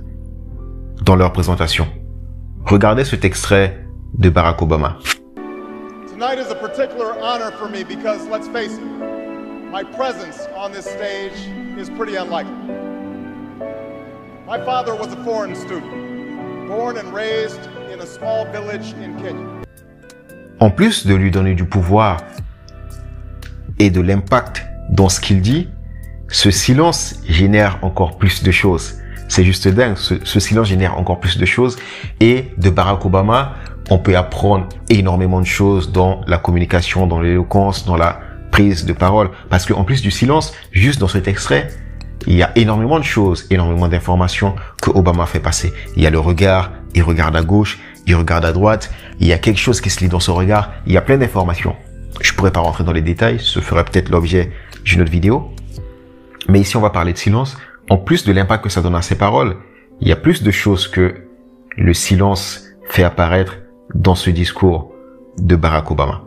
dans 1.02 1.16
leur 1.16 1.32
présentation. 1.32 1.86
Regardez 2.64 3.04
cet 3.04 3.24
extrait 3.24 3.86
de 4.14 4.30
Barack 4.30 4.62
Obama. 4.62 4.98
Tonight 6.22 6.38
is 6.38 6.52
a 6.52 6.54
particular 6.54 7.18
honor 7.20 7.50
for 7.50 7.68
me 7.68 7.82
because 7.82 8.24
let's 8.28 8.46
face 8.46 8.78
it, 8.78 8.84
my 9.72 9.82
presence 9.82 10.46
on 10.54 10.70
this 10.70 10.84
stage 10.84 11.32
is 11.76 11.90
pretty 11.90 12.14
unlikely. 12.14 12.52
My 14.46 14.64
father 14.64 14.94
was 14.94 15.12
a 15.12 15.24
foreign 15.24 15.56
student, 15.56 16.68
born 16.68 16.96
and 16.98 17.12
raised 17.12 17.58
in 17.90 17.98
a 17.98 18.06
small 18.06 18.44
village 18.52 18.92
in 19.02 19.20
Kenya. 19.20 19.64
En 20.60 20.70
plus 20.70 21.08
de 21.08 21.16
lui 21.16 21.32
donner 21.32 21.56
du 21.56 21.64
pouvoir 21.64 22.18
et 23.80 23.90
de 23.90 24.00
l'impact 24.00 24.64
dans 24.90 25.08
ce 25.08 25.20
qu'il 25.20 25.40
dit, 25.40 25.70
ce 26.28 26.52
silence 26.52 27.16
génère 27.26 27.80
encore 27.82 28.16
plus 28.16 28.44
de 28.44 28.52
choses. 28.52 28.94
C'est 29.26 29.42
juste 29.42 29.66
dingue, 29.66 29.96
ce, 29.96 30.14
ce, 30.24 30.38
silence 30.38 30.68
génère 30.68 30.98
encore 30.98 31.18
plus 31.18 31.38
de 31.38 31.46
choses. 31.46 31.76
Et 32.20 32.52
de 32.58 32.70
Barack 32.70 33.04
Obama, 33.06 33.54
on 33.92 33.98
peut 33.98 34.16
apprendre 34.16 34.68
énormément 34.88 35.40
de 35.40 35.46
choses 35.46 35.92
dans 35.92 36.22
la 36.26 36.38
communication, 36.38 37.06
dans 37.06 37.20
l'éloquence, 37.20 37.84
dans 37.84 37.96
la 37.96 38.20
prise 38.50 38.86
de 38.86 38.94
parole. 38.94 39.30
Parce 39.50 39.66
qu'en 39.66 39.84
plus 39.84 40.00
du 40.00 40.10
silence, 40.10 40.54
juste 40.72 40.98
dans 40.98 41.08
cet 41.08 41.28
extrait, 41.28 41.68
il 42.26 42.34
y 42.34 42.42
a 42.42 42.52
énormément 42.56 42.98
de 42.98 43.04
choses, 43.04 43.46
énormément 43.50 43.88
d'informations 43.88 44.54
que 44.80 44.90
Obama 44.90 45.26
fait 45.26 45.40
passer. 45.40 45.74
Il 45.94 46.02
y 46.02 46.06
a 46.06 46.10
le 46.10 46.18
regard, 46.18 46.72
il 46.94 47.02
regarde 47.02 47.36
à 47.36 47.42
gauche, 47.42 47.80
il 48.06 48.16
regarde 48.16 48.46
à 48.46 48.52
droite, 48.52 48.90
il 49.20 49.26
y 49.26 49.32
a 49.34 49.38
quelque 49.38 49.60
chose 49.60 49.82
qui 49.82 49.90
se 49.90 50.00
lit 50.00 50.08
dans 50.08 50.20
son 50.20 50.34
regard, 50.34 50.72
il 50.86 50.92
y 50.92 50.96
a 50.96 51.02
plein 51.02 51.18
d'informations. 51.18 51.76
Je 52.22 52.32
pourrais 52.32 52.52
pas 52.52 52.60
rentrer 52.60 52.84
dans 52.84 52.92
les 52.92 53.02
détails, 53.02 53.40
ce 53.40 53.60
ferait 53.60 53.84
peut-être 53.84 54.08
l'objet 54.08 54.52
d'une 54.84 55.02
autre 55.02 55.10
vidéo. 55.10 55.50
Mais 56.48 56.60
ici, 56.60 56.78
on 56.78 56.80
va 56.80 56.90
parler 56.90 57.12
de 57.12 57.18
silence. 57.18 57.58
En 57.90 57.98
plus 57.98 58.24
de 58.24 58.32
l'impact 58.32 58.64
que 58.64 58.70
ça 58.70 58.80
donne 58.80 58.94
à 58.94 59.02
ses 59.02 59.16
paroles, 59.16 59.56
il 60.00 60.08
y 60.08 60.12
a 60.12 60.16
plus 60.16 60.42
de 60.42 60.50
choses 60.50 60.88
que 60.88 61.26
le 61.76 61.92
silence 61.92 62.64
fait 62.88 63.02
apparaître 63.02 63.56
dans 63.94 64.14
ce 64.14 64.30
discours 64.30 64.92
de 65.38 65.56
Barack 65.56 65.90
Obama. 65.90 66.24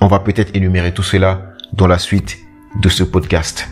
On 0.00 0.06
va 0.06 0.18
peut-être 0.18 0.54
énumérer 0.54 0.92
tout 0.92 1.02
cela 1.02 1.54
dans 1.72 1.86
la 1.86 1.98
suite 1.98 2.38
de 2.80 2.88
ce 2.88 3.04
podcast. 3.04 3.68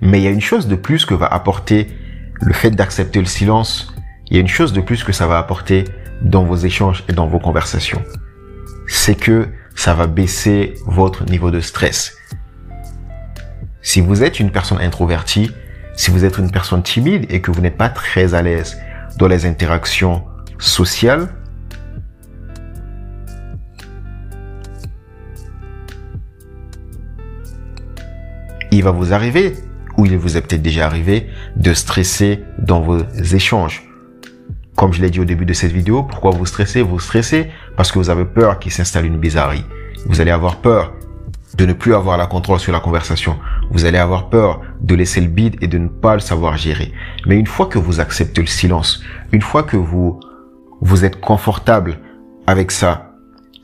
Mais 0.00 0.20
il 0.20 0.24
y 0.24 0.26
a 0.26 0.30
une 0.30 0.40
chose 0.40 0.66
de 0.66 0.74
plus 0.74 1.04
que 1.04 1.14
va 1.14 1.26
apporter 1.26 1.86
le 2.40 2.52
fait 2.52 2.70
d'accepter 2.70 3.20
le 3.20 3.26
silence. 3.26 3.94
Il 4.28 4.34
y 4.34 4.38
a 4.38 4.40
une 4.40 4.48
chose 4.48 4.72
de 4.72 4.80
plus 4.80 5.04
que 5.04 5.12
ça 5.12 5.26
va 5.26 5.38
apporter 5.38 5.84
dans 6.22 6.44
vos 6.44 6.56
échanges 6.56 7.04
et 7.08 7.12
dans 7.12 7.26
vos 7.26 7.38
conversations. 7.38 8.02
C'est 8.86 9.14
que 9.14 9.48
ça 9.74 9.94
va 9.94 10.06
baisser 10.06 10.74
votre 10.86 11.24
niveau 11.24 11.50
de 11.50 11.60
stress. 11.60 12.19
Si 13.82 14.00
vous 14.00 14.22
êtes 14.22 14.40
une 14.40 14.50
personne 14.50 14.78
introvertie, 14.78 15.50
si 15.94 16.10
vous 16.10 16.24
êtes 16.24 16.38
une 16.38 16.50
personne 16.50 16.82
timide 16.82 17.26
et 17.30 17.40
que 17.40 17.50
vous 17.50 17.60
n'êtes 17.60 17.76
pas 17.76 17.88
très 17.88 18.34
à 18.34 18.42
l'aise 18.42 18.78
dans 19.18 19.26
les 19.26 19.46
interactions 19.46 20.24
sociales. 20.58 21.28
Il 28.70 28.84
va 28.84 28.92
vous 28.92 29.12
arriver, 29.12 29.56
ou 29.96 30.06
il 30.06 30.16
vous 30.16 30.36
est 30.36 30.42
peut-être 30.42 30.62
déjà 30.62 30.86
arrivé, 30.86 31.28
de 31.56 31.74
stresser 31.74 32.44
dans 32.58 32.80
vos 32.80 33.02
échanges. 33.34 33.82
Comme 34.76 34.92
je 34.92 35.02
l'ai 35.02 35.10
dit 35.10 35.20
au 35.20 35.24
début 35.24 35.44
de 35.44 35.52
cette 35.52 35.72
vidéo, 35.72 36.04
pourquoi 36.04 36.30
vous 36.30 36.46
stressez 36.46 36.80
Vous 36.80 37.00
stressez? 37.00 37.50
Parce 37.76 37.90
que 37.90 37.98
vous 37.98 38.10
avez 38.10 38.24
peur 38.24 38.58
qu'il 38.58 38.72
s'installe 38.72 39.06
une 39.06 39.18
bizarrerie. 39.18 39.64
Vous 40.06 40.20
allez 40.20 40.30
avoir 40.30 40.56
peur 40.56 40.94
de 41.56 41.66
ne 41.66 41.72
plus 41.72 41.94
avoir 41.94 42.16
la 42.16 42.26
contrôle 42.26 42.60
sur 42.60 42.72
la 42.72 42.80
conversation. 42.80 43.36
Vous 43.70 43.84
allez 43.84 43.98
avoir 43.98 44.28
peur 44.28 44.60
de 44.80 44.94
laisser 44.94 45.20
le 45.20 45.28
bide 45.28 45.56
et 45.60 45.68
de 45.68 45.78
ne 45.78 45.88
pas 45.88 46.14
le 46.14 46.20
savoir 46.20 46.56
gérer. 46.56 46.92
Mais 47.26 47.36
une 47.36 47.46
fois 47.46 47.66
que 47.66 47.78
vous 47.78 48.00
acceptez 48.00 48.40
le 48.40 48.46
silence, 48.46 49.02
une 49.32 49.42
fois 49.42 49.62
que 49.62 49.76
vous, 49.76 50.18
vous 50.80 51.04
êtes 51.04 51.20
confortable 51.20 51.98
avec 52.46 52.70
ça, 52.70 53.12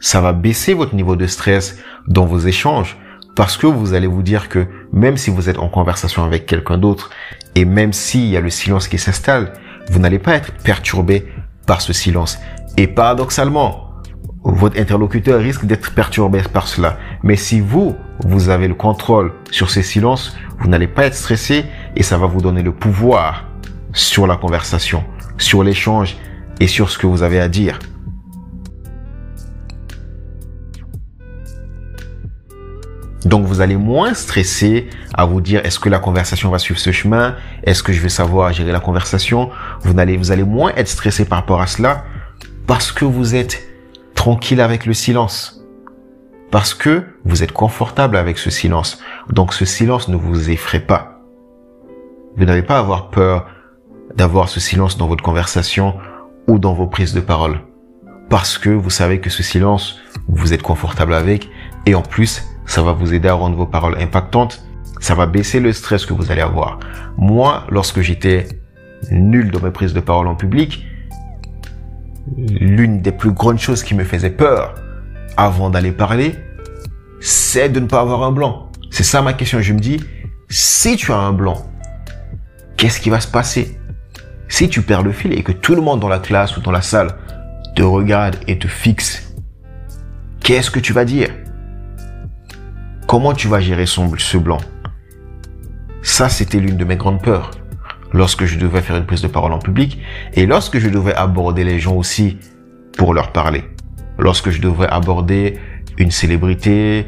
ça 0.00 0.20
va 0.20 0.32
baisser 0.32 0.74
votre 0.74 0.94
niveau 0.94 1.16
de 1.16 1.26
stress 1.26 1.78
dans 2.06 2.26
vos 2.26 2.38
échanges 2.38 2.96
parce 3.34 3.56
que 3.56 3.66
vous 3.66 3.94
allez 3.94 4.06
vous 4.06 4.22
dire 4.22 4.48
que 4.48 4.66
même 4.92 5.16
si 5.16 5.30
vous 5.30 5.48
êtes 5.48 5.58
en 5.58 5.68
conversation 5.68 6.24
avec 6.24 6.46
quelqu'un 6.46 6.78
d'autre 6.78 7.10
et 7.54 7.64
même 7.64 7.92
s'il 7.92 8.26
y 8.26 8.36
a 8.36 8.40
le 8.40 8.50
silence 8.50 8.88
qui 8.88 8.98
s'installe, 8.98 9.52
vous 9.90 9.98
n'allez 9.98 10.18
pas 10.18 10.34
être 10.34 10.52
perturbé 10.52 11.26
par 11.66 11.80
ce 11.80 11.92
silence. 11.92 12.38
Et 12.76 12.86
paradoxalement, 12.86 13.85
votre 14.52 14.78
interlocuteur 14.78 15.40
risque 15.40 15.64
d'être 15.64 15.92
perturbé 15.92 16.40
par 16.52 16.68
cela. 16.68 16.98
Mais 17.22 17.36
si 17.36 17.60
vous, 17.60 17.96
vous 18.24 18.48
avez 18.48 18.68
le 18.68 18.74
contrôle 18.74 19.32
sur 19.50 19.70
ces 19.70 19.82
silences, 19.82 20.36
vous 20.58 20.68
n'allez 20.68 20.86
pas 20.86 21.06
être 21.06 21.16
stressé 21.16 21.64
et 21.96 22.02
ça 22.02 22.16
va 22.16 22.26
vous 22.26 22.40
donner 22.40 22.62
le 22.62 22.72
pouvoir 22.72 23.48
sur 23.92 24.26
la 24.26 24.36
conversation, 24.36 25.04
sur 25.36 25.64
l'échange 25.64 26.16
et 26.60 26.68
sur 26.68 26.90
ce 26.90 26.98
que 26.98 27.06
vous 27.06 27.22
avez 27.22 27.40
à 27.40 27.48
dire. 27.48 27.78
Donc 33.24 33.44
vous 33.44 33.60
allez 33.60 33.76
moins 33.76 34.14
stresser 34.14 34.86
à 35.12 35.24
vous 35.24 35.40
dire 35.40 35.60
est-ce 35.66 35.80
que 35.80 35.88
la 35.88 35.98
conversation 35.98 36.50
va 36.50 36.60
suivre 36.60 36.78
ce 36.78 36.92
chemin? 36.92 37.34
Est-ce 37.64 37.82
que 37.82 37.92
je 37.92 38.00
vais 38.00 38.08
savoir 38.08 38.52
gérer 38.52 38.70
la 38.70 38.78
conversation? 38.78 39.50
Vous 39.80 39.98
allez, 39.98 40.16
vous 40.16 40.30
allez 40.30 40.44
moins 40.44 40.72
être 40.76 40.86
stressé 40.86 41.24
par 41.24 41.38
rapport 41.38 41.60
à 41.60 41.66
cela 41.66 42.04
parce 42.68 42.92
que 42.92 43.04
vous 43.04 43.34
êtes 43.34 43.75
tranquille 44.26 44.60
avec 44.60 44.86
le 44.86 44.92
silence. 44.92 45.64
Parce 46.50 46.74
que 46.74 47.04
vous 47.24 47.44
êtes 47.44 47.52
confortable 47.52 48.16
avec 48.16 48.38
ce 48.38 48.50
silence. 48.50 48.98
Donc 49.30 49.54
ce 49.54 49.64
silence 49.64 50.08
ne 50.08 50.16
vous 50.16 50.50
effraie 50.50 50.80
pas. 50.80 51.20
Vous 52.36 52.44
n'avez 52.44 52.64
pas 52.64 52.74
à 52.74 52.80
avoir 52.80 53.10
peur 53.10 53.46
d'avoir 54.16 54.48
ce 54.48 54.58
silence 54.58 54.98
dans 54.98 55.06
votre 55.06 55.22
conversation 55.22 55.94
ou 56.48 56.58
dans 56.58 56.74
vos 56.74 56.88
prises 56.88 57.14
de 57.14 57.20
parole. 57.20 57.60
Parce 58.28 58.58
que 58.58 58.68
vous 58.68 58.90
savez 58.90 59.20
que 59.20 59.30
ce 59.30 59.44
silence, 59.44 60.00
vous 60.26 60.52
êtes 60.52 60.62
confortable 60.62 61.14
avec 61.14 61.48
et 61.86 61.94
en 61.94 62.02
plus, 62.02 62.42
ça 62.64 62.82
va 62.82 62.90
vous 62.90 63.14
aider 63.14 63.28
à 63.28 63.34
rendre 63.34 63.56
vos 63.56 63.66
paroles 63.66 63.96
impactantes. 64.00 64.66
Ça 64.98 65.14
va 65.14 65.26
baisser 65.26 65.60
le 65.60 65.72
stress 65.72 66.04
que 66.04 66.14
vous 66.14 66.32
allez 66.32 66.42
avoir. 66.42 66.80
Moi, 67.16 67.62
lorsque 67.70 68.00
j'étais 68.00 68.48
nul 69.12 69.52
dans 69.52 69.60
mes 69.60 69.70
prises 69.70 69.94
de 69.94 70.00
parole 70.00 70.26
en 70.26 70.34
public, 70.34 70.84
l'une 72.36 73.00
des 73.00 73.12
plus 73.12 73.32
grandes 73.32 73.58
choses 73.58 73.82
qui 73.82 73.94
me 73.94 74.04
faisait 74.04 74.30
peur 74.30 74.74
avant 75.36 75.70
d'aller 75.70 75.92
parler, 75.92 76.34
c'est 77.20 77.68
de 77.68 77.80
ne 77.80 77.86
pas 77.86 78.00
avoir 78.00 78.22
un 78.22 78.32
blanc. 78.32 78.70
C'est 78.90 79.04
ça 79.04 79.22
ma 79.22 79.32
question. 79.32 79.60
Je 79.60 79.72
me 79.72 79.78
dis, 79.78 80.02
si 80.48 80.96
tu 80.96 81.12
as 81.12 81.18
un 81.18 81.32
blanc, 81.32 81.70
qu'est-ce 82.76 83.00
qui 83.00 83.10
va 83.10 83.20
se 83.20 83.28
passer? 83.28 83.78
Si 84.48 84.68
tu 84.68 84.82
perds 84.82 85.02
le 85.02 85.12
fil 85.12 85.32
et 85.32 85.42
que 85.42 85.52
tout 85.52 85.74
le 85.74 85.82
monde 85.82 86.00
dans 86.00 86.08
la 86.08 86.18
classe 86.18 86.56
ou 86.56 86.60
dans 86.60 86.70
la 86.70 86.82
salle 86.82 87.16
te 87.74 87.82
regarde 87.82 88.36
et 88.46 88.58
te 88.58 88.68
fixe, 88.68 89.34
qu'est-ce 90.40 90.70
que 90.70 90.80
tu 90.80 90.92
vas 90.92 91.04
dire? 91.04 91.28
Comment 93.06 93.34
tu 93.34 93.48
vas 93.48 93.60
gérer 93.60 93.86
ce 93.86 94.36
blanc? 94.36 94.58
Ça, 96.02 96.28
c'était 96.28 96.58
l'une 96.60 96.76
de 96.76 96.84
mes 96.84 96.96
grandes 96.96 97.22
peurs 97.22 97.50
lorsque 98.12 98.44
je 98.44 98.58
devais 98.58 98.80
faire 98.80 98.96
une 98.96 99.06
prise 99.06 99.22
de 99.22 99.28
parole 99.28 99.52
en 99.52 99.58
public 99.58 99.98
et 100.34 100.46
lorsque 100.46 100.78
je 100.78 100.88
devais 100.88 101.14
aborder 101.14 101.64
les 101.64 101.78
gens 101.78 101.94
aussi 101.94 102.38
pour 102.96 103.14
leur 103.14 103.32
parler. 103.32 103.64
Lorsque 104.18 104.50
je 104.50 104.60
devais 104.60 104.86
aborder 104.86 105.58
une 105.98 106.10
célébrité, 106.10 107.06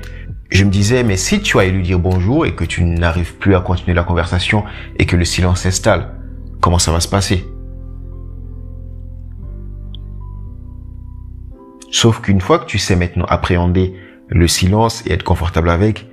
je 0.51 0.65
me 0.65 0.71
disais, 0.71 1.03
mais 1.03 1.17
si 1.17 1.41
tu 1.41 1.59
as 1.59 1.67
lui 1.67 1.83
dire 1.83 1.99
bonjour 1.99 2.47
et 2.47 2.55
que 2.55 2.65
tu 2.65 2.85
n'arrives 2.85 3.35
plus 3.37 3.55
à 3.55 3.61
continuer 3.61 3.95
la 3.95 4.05
conversation 4.05 4.65
et 4.99 5.07
que 5.07 5.17
le 5.17 5.25
silence 5.25 5.61
s'installe, 5.61 6.15
comment 6.61 6.79
ça 6.79 6.93
va 6.93 7.01
se 7.01 7.09
passer? 7.09 7.45
Sauf 11.91 12.21
qu'une 12.21 12.41
fois 12.41 12.59
que 12.59 12.67
tu 12.67 12.79
sais 12.79 12.97
maintenant 12.97 13.25
appréhender 13.25 13.95
le 14.29 14.47
silence 14.47 15.03
et 15.07 15.13
être 15.13 15.25
confortable 15.25 15.71
avec, 15.71 16.07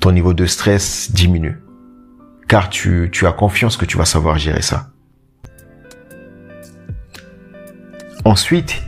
ton 0.00 0.12
niveau 0.12 0.34
de 0.34 0.46
stress 0.46 1.12
diminue 1.12 1.63
car 2.48 2.68
tu, 2.68 3.08
tu 3.12 3.26
as 3.26 3.32
confiance 3.32 3.76
que 3.76 3.84
tu 3.84 3.96
vas 3.96 4.04
savoir 4.04 4.38
gérer 4.38 4.62
ça. 4.62 4.90
Ensuite, 8.24 8.82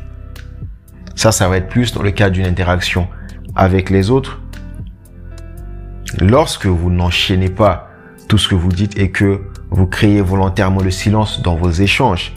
ça, 1.15 1.33
ça 1.33 1.49
va 1.49 1.59
être 1.59 1.69
plus 1.69 1.93
dans 1.93 2.03
le 2.03 2.11
cadre 2.11 2.35
d'une 2.35 2.47
interaction 2.47 3.09
avec 3.55 3.91
les 3.91 4.11
autres. 4.11 4.41
Lorsque 6.21 6.67
vous 6.67 6.91
n'enchaînez 6.91 7.51
pas 7.51 7.91
tout 8.29 8.39
ce 8.39 8.49
que 8.49 8.55
vous 8.55 8.73
dites 8.73 8.99
et 8.99 9.11
que 9.11 9.43
vous 9.71 9.87
créez 9.87 10.21
volontairement 10.21 10.83
le 10.83 10.91
silence 10.91 11.43
dans 11.43 11.57
vos 11.57 11.71
échanges, 11.71 12.33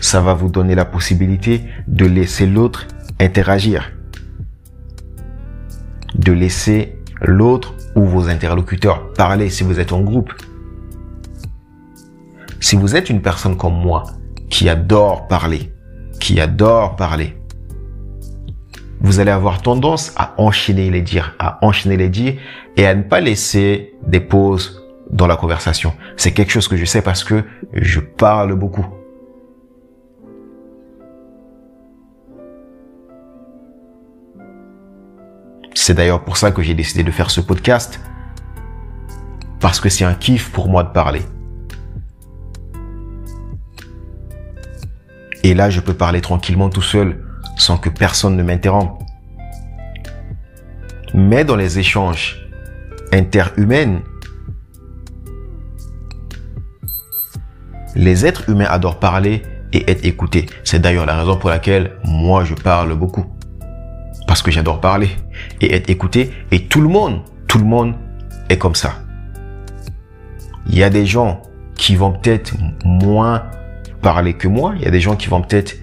ça 0.00 0.20
va 0.20 0.34
vous 0.34 0.48
donner 0.48 0.74
la 0.74 0.84
possibilité 0.84 1.64
de 1.86 2.04
laisser 2.04 2.46
l'autre 2.46 2.86
interagir. 3.20 3.92
De 6.14 6.32
laisser 6.32 6.98
l'autre 7.22 7.74
ou 7.94 8.04
vos 8.04 8.28
interlocuteurs 8.28 9.12
parler 9.14 9.48
si 9.48 9.64
vous 9.64 9.80
êtes 9.80 9.92
en 9.92 10.00
groupe. 10.00 10.32
Si 12.64 12.76
vous 12.76 12.96
êtes 12.96 13.10
une 13.10 13.20
personne 13.20 13.58
comme 13.58 13.74
moi, 13.74 14.04
qui 14.48 14.70
adore 14.70 15.28
parler, 15.28 15.70
qui 16.18 16.40
adore 16.40 16.96
parler, 16.96 17.36
vous 19.00 19.20
allez 19.20 19.32
avoir 19.32 19.60
tendance 19.60 20.14
à 20.16 20.32
enchaîner 20.38 20.90
les 20.90 21.02
dires, 21.02 21.34
à 21.38 21.58
enchaîner 21.62 21.98
les 21.98 22.08
dires 22.08 22.40
et 22.78 22.86
à 22.86 22.94
ne 22.94 23.02
pas 23.02 23.20
laisser 23.20 23.92
des 24.06 24.20
pauses 24.20 24.82
dans 25.10 25.26
la 25.26 25.36
conversation. 25.36 25.92
C'est 26.16 26.32
quelque 26.32 26.52
chose 26.52 26.66
que 26.66 26.78
je 26.78 26.86
sais 26.86 27.02
parce 27.02 27.22
que 27.22 27.44
je 27.74 28.00
parle 28.00 28.54
beaucoup. 28.54 28.86
C'est 35.74 35.92
d'ailleurs 35.92 36.24
pour 36.24 36.38
ça 36.38 36.50
que 36.50 36.62
j'ai 36.62 36.72
décidé 36.72 37.02
de 37.02 37.10
faire 37.10 37.30
ce 37.30 37.42
podcast. 37.42 38.00
Parce 39.60 39.80
que 39.80 39.90
c'est 39.90 40.06
un 40.06 40.14
kiff 40.14 40.50
pour 40.50 40.70
moi 40.70 40.82
de 40.82 40.92
parler. 40.92 41.20
Et 45.44 45.52
là, 45.52 45.68
je 45.68 45.80
peux 45.80 45.92
parler 45.92 46.22
tranquillement 46.22 46.70
tout 46.70 46.82
seul, 46.82 47.22
sans 47.58 47.76
que 47.76 47.90
personne 47.90 48.34
ne 48.34 48.42
m'interrompe. 48.42 49.02
Mais 51.12 51.44
dans 51.44 51.54
les 51.54 51.78
échanges 51.78 52.48
interhumains, 53.12 54.00
les 57.94 58.24
êtres 58.24 58.48
humains 58.48 58.66
adorent 58.68 58.98
parler 58.98 59.42
et 59.74 59.88
être 59.90 60.06
écoutés. 60.06 60.46
C'est 60.64 60.80
d'ailleurs 60.80 61.04
la 61.04 61.18
raison 61.18 61.36
pour 61.36 61.50
laquelle 61.50 61.92
moi 62.04 62.44
je 62.44 62.54
parle 62.54 62.94
beaucoup. 62.94 63.26
Parce 64.26 64.40
que 64.40 64.50
j'adore 64.50 64.80
parler 64.80 65.10
et 65.60 65.74
être 65.74 65.90
écouté. 65.90 66.32
Et 66.52 66.64
tout 66.68 66.80
le 66.80 66.88
monde, 66.88 67.20
tout 67.48 67.58
le 67.58 67.66
monde 67.66 67.94
est 68.48 68.56
comme 68.56 68.74
ça. 68.74 68.94
Il 70.68 70.78
y 70.78 70.82
a 70.82 70.88
des 70.88 71.04
gens 71.04 71.42
qui 71.74 71.96
vont 71.96 72.12
peut-être 72.12 72.54
moins 72.84 73.42
parler 74.04 74.34
que 74.34 74.46
moi. 74.46 74.74
Il 74.76 74.82
y 74.82 74.86
a 74.86 74.90
des 74.90 75.00
gens 75.00 75.16
qui 75.16 75.28
vont 75.28 75.40
peut-être 75.40 75.76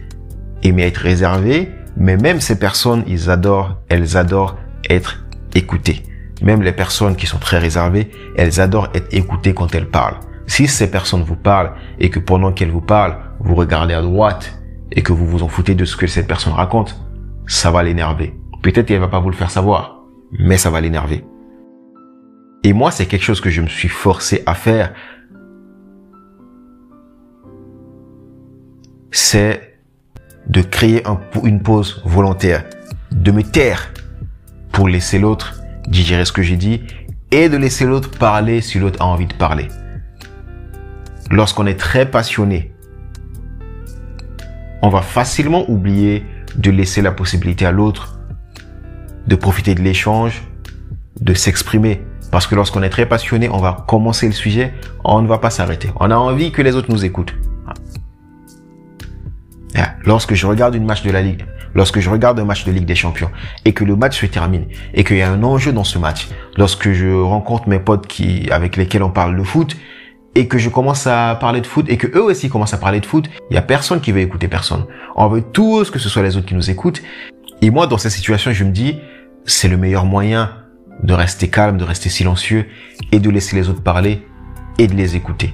aimer 0.63 0.83
être 0.83 0.99
réservés, 0.99 1.71
mais 1.97 2.15
même 2.17 2.39
ces 2.39 2.57
personnes, 2.57 3.03
ils 3.07 3.29
adorent, 3.29 3.79
elles 3.89 4.15
adorent 4.15 4.57
être 4.89 5.25
écoutées. 5.55 6.03
Même 6.41 6.61
les 6.61 6.71
personnes 6.71 7.15
qui 7.15 7.25
sont 7.25 7.39
très 7.39 7.57
réservées, 7.57 8.11
elles 8.37 8.61
adorent 8.61 8.89
être 8.93 9.11
écoutées 9.11 9.53
quand 9.55 9.73
elles 9.73 9.89
parlent. 9.89 10.19
Si 10.45 10.67
ces 10.67 10.89
personnes 10.89 11.23
vous 11.23 11.35
parlent 11.35 11.73
et 11.99 12.09
que 12.09 12.19
pendant 12.19 12.51
qu'elles 12.51 12.69
vous 12.69 12.81
parlent, 12.81 13.17
vous 13.39 13.55
regardez 13.55 13.95
à 13.95 14.01
droite 14.01 14.61
et 14.91 15.01
que 15.01 15.13
vous 15.13 15.25
vous 15.25 15.43
en 15.43 15.47
foutez 15.47 15.73
de 15.73 15.85
ce 15.85 15.95
que 15.95 16.07
cette 16.07 16.27
personne 16.27 16.53
raconte, 16.53 17.01
ça 17.47 17.71
va 17.71 17.81
l'énerver. 17.81 18.35
Peut-être 18.61 18.85
qu'elle 18.85 18.99
va 18.99 19.07
pas 19.07 19.19
vous 19.19 19.31
le 19.31 19.35
faire 19.35 19.49
savoir, 19.49 20.03
mais 20.31 20.57
ça 20.57 20.69
va 20.69 20.79
l'énerver. 20.79 21.25
Et 22.63 22.73
moi, 22.73 22.91
c'est 22.91 23.07
quelque 23.07 23.23
chose 23.23 23.41
que 23.41 23.49
je 23.49 23.61
me 23.61 23.67
suis 23.67 23.89
forcé 23.89 24.43
à 24.45 24.53
faire 24.53 24.93
c'est 29.11 29.77
de 30.47 30.61
créer 30.61 31.03
une 31.43 31.61
pause 31.61 32.01
volontaire, 32.05 32.65
de 33.11 33.31
me 33.31 33.43
taire 33.43 33.91
pour 34.71 34.87
laisser 34.87 35.19
l'autre 35.19 35.61
digérer 35.87 36.25
ce 36.25 36.31
que 36.31 36.41
j'ai 36.41 36.57
dit 36.57 36.81
et 37.31 37.49
de 37.49 37.57
laisser 37.57 37.85
l'autre 37.85 38.09
parler 38.09 38.61
si 38.61 38.79
l'autre 38.79 39.01
a 39.01 39.05
envie 39.05 39.27
de 39.27 39.33
parler. 39.33 39.67
Lorsqu'on 41.29 41.65
est 41.65 41.79
très 41.79 42.09
passionné, 42.09 42.73
on 44.81 44.89
va 44.89 45.01
facilement 45.01 45.69
oublier 45.69 46.25
de 46.55 46.71
laisser 46.71 47.01
la 47.01 47.11
possibilité 47.11 47.65
à 47.65 47.71
l'autre 47.71 48.19
de 49.27 49.35
profiter 49.35 49.75
de 49.75 49.81
l'échange, 49.81 50.41
de 51.19 51.33
s'exprimer. 51.33 52.01
Parce 52.31 52.47
que 52.47 52.55
lorsqu'on 52.55 52.81
est 52.81 52.89
très 52.89 53.05
passionné, 53.05 53.49
on 53.49 53.57
va 53.57 53.85
commencer 53.87 54.25
le 54.25 54.33
sujet, 54.33 54.73
on 55.03 55.21
ne 55.21 55.27
va 55.27 55.37
pas 55.37 55.49
s'arrêter. 55.49 55.89
On 55.99 56.09
a 56.11 56.15
envie 56.15 56.51
que 56.51 56.61
les 56.61 56.75
autres 56.75 56.91
nous 56.91 57.05
écoutent. 57.05 57.33
Lorsque 60.05 60.33
je 60.33 60.47
regarde 60.47 60.75
une 60.75 60.85
match 60.85 61.03
de 61.03 61.11
la 61.11 61.21
Ligue, 61.21 61.45
lorsque 61.75 61.99
je 61.99 62.09
regarde 62.09 62.39
un 62.39 62.45
match 62.45 62.65
de 62.65 62.71
Ligue 62.71 62.85
des 62.85 62.95
Champions 62.95 63.29
et 63.65 63.73
que 63.73 63.83
le 63.83 63.95
match 63.95 64.19
se 64.19 64.25
termine 64.25 64.65
et 64.93 65.03
qu'il 65.03 65.17
y 65.17 65.21
a 65.21 65.31
un 65.31 65.43
enjeu 65.43 65.71
dans 65.71 65.83
ce 65.83 65.97
match, 65.97 66.27
lorsque 66.57 66.91
je 66.91 67.07
rencontre 67.07 67.69
mes 67.69 67.79
potes 67.79 68.07
qui, 68.07 68.49
avec 68.51 68.77
lesquels 68.77 69.03
on 69.03 69.11
parle 69.11 69.37
de 69.37 69.43
foot 69.43 69.77
et 70.33 70.47
que 70.47 70.57
je 70.57 70.69
commence 70.69 71.07
à 71.07 71.35
parler 71.39 71.61
de 71.61 71.67
foot 71.67 71.85
et 71.89 71.97
que 71.97 72.07
eux 72.07 72.23
aussi 72.23 72.49
commencent 72.49 72.73
à 72.73 72.77
parler 72.77 72.99
de 72.99 73.05
foot, 73.05 73.29
il 73.49 73.55
y 73.55 73.57
a 73.57 73.61
personne 73.61 74.01
qui 74.01 74.11
veut 74.11 74.21
écouter 74.21 74.47
personne. 74.47 74.85
On 75.15 75.27
veut 75.27 75.41
tous 75.41 75.91
que 75.91 75.99
ce 75.99 76.09
soit 76.09 76.23
les 76.23 76.37
autres 76.37 76.47
qui 76.47 76.55
nous 76.55 76.69
écoutent. 76.69 77.01
Et 77.61 77.69
moi, 77.69 77.85
dans 77.85 77.97
cette 77.97 78.13
situation, 78.13 78.51
je 78.51 78.63
me 78.63 78.71
dis, 78.71 78.97
c'est 79.45 79.67
le 79.67 79.77
meilleur 79.77 80.05
moyen 80.05 80.51
de 81.03 81.13
rester 81.13 81.49
calme, 81.49 81.77
de 81.77 81.83
rester 81.83 82.09
silencieux 82.09 82.65
et 83.11 83.19
de 83.19 83.29
laisser 83.29 83.55
les 83.55 83.69
autres 83.69 83.83
parler 83.83 84.25
et 84.77 84.87
de 84.87 84.95
les 84.95 85.15
écouter. 85.15 85.53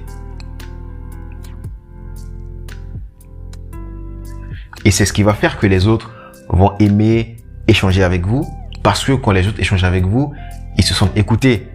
Et 4.84 4.90
c'est 4.90 5.04
ce 5.04 5.12
qui 5.12 5.22
va 5.22 5.34
faire 5.34 5.58
que 5.58 5.66
les 5.66 5.86
autres 5.86 6.10
vont 6.48 6.76
aimer 6.78 7.36
échanger 7.66 8.02
avec 8.02 8.26
vous 8.26 8.46
parce 8.82 9.04
que 9.04 9.12
quand 9.12 9.32
les 9.32 9.46
autres 9.46 9.60
échangent 9.60 9.84
avec 9.84 10.06
vous, 10.06 10.32
ils 10.76 10.84
se 10.84 10.94
sentent 10.94 11.16
écoutés. 11.16 11.68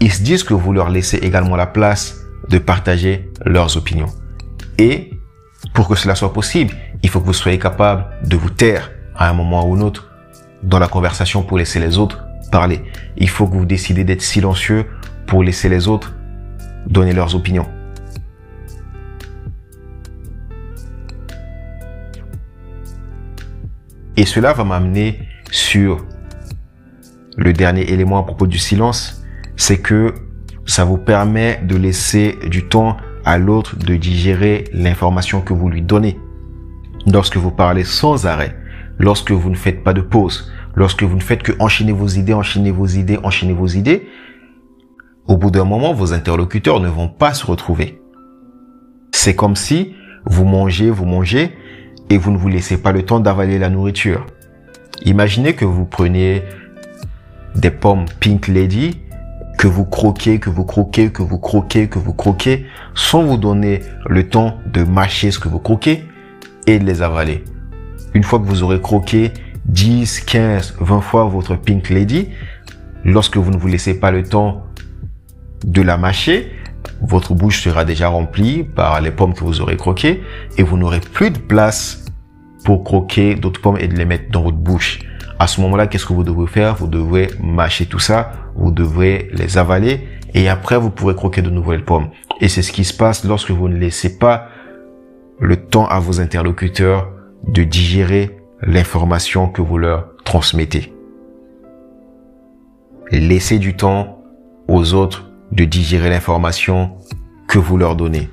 Ils 0.00 0.12
se 0.12 0.22
disent 0.22 0.42
que 0.42 0.54
vous 0.54 0.72
leur 0.72 0.90
laissez 0.90 1.18
également 1.18 1.56
la 1.56 1.66
place 1.66 2.16
de 2.48 2.58
partager 2.58 3.30
leurs 3.44 3.76
opinions. 3.76 4.08
Et 4.78 5.10
pour 5.74 5.88
que 5.88 5.94
cela 5.94 6.14
soit 6.14 6.32
possible, 6.32 6.74
il 7.02 7.08
faut 7.08 7.20
que 7.20 7.26
vous 7.26 7.32
soyez 7.32 7.58
capable 7.58 8.06
de 8.24 8.36
vous 8.36 8.50
taire 8.50 8.90
à 9.16 9.28
un 9.28 9.32
moment 9.32 9.66
ou 9.66 9.74
un 9.74 9.80
autre 9.80 10.10
dans 10.62 10.78
la 10.78 10.88
conversation 10.88 11.42
pour 11.42 11.58
laisser 11.58 11.80
les 11.80 11.98
autres 11.98 12.24
parler. 12.50 12.82
Il 13.16 13.28
faut 13.28 13.46
que 13.46 13.54
vous 13.54 13.64
décidez 13.66 14.04
d'être 14.04 14.22
silencieux 14.22 14.86
pour 15.26 15.42
laisser 15.42 15.68
les 15.68 15.88
autres 15.88 16.14
donner 16.86 17.12
leurs 17.12 17.34
opinions. 17.34 17.66
Et 24.18 24.26
cela 24.26 24.52
va 24.52 24.64
m'amener 24.64 25.20
sur 25.52 26.04
le 27.36 27.52
dernier 27.52 27.92
élément 27.92 28.18
à 28.18 28.24
propos 28.24 28.48
du 28.48 28.58
silence, 28.58 29.24
c'est 29.54 29.78
que 29.78 30.12
ça 30.66 30.84
vous 30.84 30.98
permet 30.98 31.60
de 31.62 31.76
laisser 31.76 32.36
du 32.48 32.66
temps 32.66 32.96
à 33.24 33.38
l'autre 33.38 33.76
de 33.76 33.94
digérer 33.94 34.64
l'information 34.72 35.40
que 35.40 35.52
vous 35.52 35.68
lui 35.68 35.82
donnez. 35.82 36.18
Lorsque 37.06 37.36
vous 37.36 37.52
parlez 37.52 37.84
sans 37.84 38.26
arrêt, 38.26 38.58
lorsque 38.98 39.30
vous 39.30 39.50
ne 39.50 39.54
faites 39.54 39.84
pas 39.84 39.92
de 39.92 40.00
pause, 40.00 40.50
lorsque 40.74 41.04
vous 41.04 41.14
ne 41.14 41.22
faites 41.22 41.44
que 41.44 41.52
enchaîner 41.60 41.92
vos 41.92 42.08
idées, 42.08 42.34
enchaîner 42.34 42.72
vos 42.72 42.86
idées, 42.88 43.20
enchaîner 43.22 43.52
vos 43.52 43.68
idées, 43.68 44.08
au 45.28 45.36
bout 45.36 45.52
d'un 45.52 45.64
moment, 45.64 45.92
vos 45.94 46.12
interlocuteurs 46.12 46.80
ne 46.80 46.88
vont 46.88 47.08
pas 47.08 47.34
se 47.34 47.46
retrouver. 47.46 48.02
C'est 49.12 49.36
comme 49.36 49.54
si 49.54 49.94
vous 50.24 50.44
mangez, 50.44 50.90
vous 50.90 51.04
mangez, 51.04 51.52
et 52.10 52.18
vous 52.18 52.30
ne 52.30 52.38
vous 52.38 52.48
laissez 52.48 52.78
pas 52.78 52.92
le 52.92 53.04
temps 53.04 53.20
d'avaler 53.20 53.58
la 53.58 53.70
nourriture. 53.70 54.26
Imaginez 55.04 55.54
que 55.54 55.64
vous 55.64 55.84
preniez 55.84 56.42
des 57.54 57.70
pommes 57.70 58.06
Pink 58.20 58.48
Lady, 58.48 59.00
que 59.58 59.66
vous 59.66 59.84
croquez, 59.84 60.38
que 60.38 60.50
vous 60.50 60.64
croquez, 60.64 61.10
que 61.10 61.22
vous 61.22 61.38
croquez, 61.38 61.88
que 61.88 61.98
vous 61.98 62.14
croquez, 62.14 62.66
sans 62.94 63.22
vous 63.22 63.36
donner 63.36 63.80
le 64.08 64.28
temps 64.28 64.58
de 64.66 64.84
mâcher 64.84 65.30
ce 65.30 65.38
que 65.38 65.48
vous 65.48 65.58
croquez 65.58 66.04
et 66.66 66.78
de 66.78 66.84
les 66.84 67.02
avaler. 67.02 67.44
Une 68.14 68.22
fois 68.22 68.38
que 68.38 68.44
vous 68.44 68.62
aurez 68.62 68.80
croqué 68.80 69.32
10, 69.66 70.20
15, 70.20 70.76
20 70.80 71.00
fois 71.00 71.24
votre 71.24 71.56
Pink 71.56 71.90
Lady, 71.90 72.28
lorsque 73.04 73.36
vous 73.36 73.50
ne 73.50 73.56
vous 73.56 73.68
laissez 73.68 73.98
pas 73.98 74.10
le 74.10 74.22
temps 74.22 74.64
de 75.64 75.82
la 75.82 75.96
mâcher, 75.96 76.52
votre 77.00 77.34
bouche 77.34 77.62
sera 77.62 77.84
déjà 77.84 78.08
remplie 78.08 78.64
par 78.64 79.00
les 79.00 79.10
pommes 79.10 79.34
que 79.34 79.44
vous 79.44 79.60
aurez 79.60 79.76
croquées 79.76 80.22
et 80.56 80.62
vous 80.62 80.76
n'aurez 80.76 81.00
plus 81.00 81.30
de 81.30 81.38
place 81.38 82.04
pour 82.64 82.84
croquer 82.84 83.34
d'autres 83.34 83.60
pommes 83.60 83.78
et 83.78 83.88
de 83.88 83.96
les 83.96 84.04
mettre 84.04 84.30
dans 84.30 84.42
votre 84.42 84.56
bouche. 84.56 85.00
À 85.38 85.46
ce 85.46 85.60
moment-là, 85.60 85.86
qu'est-ce 85.86 86.04
que 86.04 86.12
vous 86.12 86.24
devrez 86.24 86.48
faire? 86.48 86.74
Vous 86.74 86.88
devrez 86.88 87.28
mâcher 87.40 87.86
tout 87.86 88.00
ça, 88.00 88.32
vous 88.56 88.72
devrez 88.72 89.30
les 89.32 89.56
avaler 89.56 90.08
et 90.34 90.48
après 90.48 90.78
vous 90.78 90.90
pourrez 90.90 91.14
croquer 91.14 91.42
de 91.42 91.50
nouvelles 91.50 91.84
pommes. 91.84 92.08
Et 92.40 92.48
c'est 92.48 92.62
ce 92.62 92.72
qui 92.72 92.84
se 92.84 92.94
passe 92.94 93.24
lorsque 93.24 93.50
vous 93.50 93.68
ne 93.68 93.76
laissez 93.76 94.18
pas 94.18 94.48
le 95.38 95.56
temps 95.56 95.86
à 95.86 96.00
vos 96.00 96.20
interlocuteurs 96.20 97.10
de 97.46 97.62
digérer 97.62 98.36
l'information 98.60 99.48
que 99.48 99.62
vous 99.62 99.78
leur 99.78 100.08
transmettez. 100.24 100.92
Laissez 103.12 103.58
du 103.58 103.76
temps 103.76 104.22
aux 104.66 104.92
autres 104.94 105.27
de 105.52 105.64
digérer 105.64 106.10
l'information 106.10 106.98
que 107.46 107.58
vous 107.58 107.76
leur 107.76 107.96
donnez. 107.96 108.28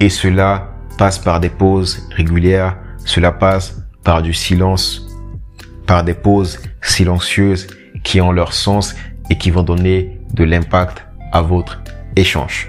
Et 0.00 0.08
cela 0.08 0.74
passe 0.98 1.18
par 1.18 1.40
des 1.40 1.48
pauses 1.48 2.08
régulières, 2.14 2.76
cela 3.04 3.32
passe 3.32 3.82
par 4.04 4.22
du 4.22 4.32
silence, 4.32 5.06
par 5.86 6.04
des 6.04 6.14
pauses 6.14 6.60
silencieuses 6.82 7.66
qui 8.02 8.20
ont 8.20 8.32
leur 8.32 8.52
sens 8.52 8.94
et 9.30 9.38
qui 9.38 9.50
vont 9.50 9.62
donner 9.62 10.20
de 10.34 10.44
l'impact 10.44 11.04
à 11.32 11.42
votre 11.42 11.82
échange. 12.16 12.68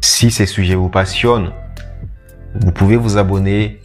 Si 0.00 0.30
ces 0.30 0.46
sujets 0.46 0.74
vous 0.74 0.88
passionnent, 0.88 1.52
vous 2.54 2.72
pouvez 2.72 2.96
vous 2.96 3.16
abonner 3.16 3.80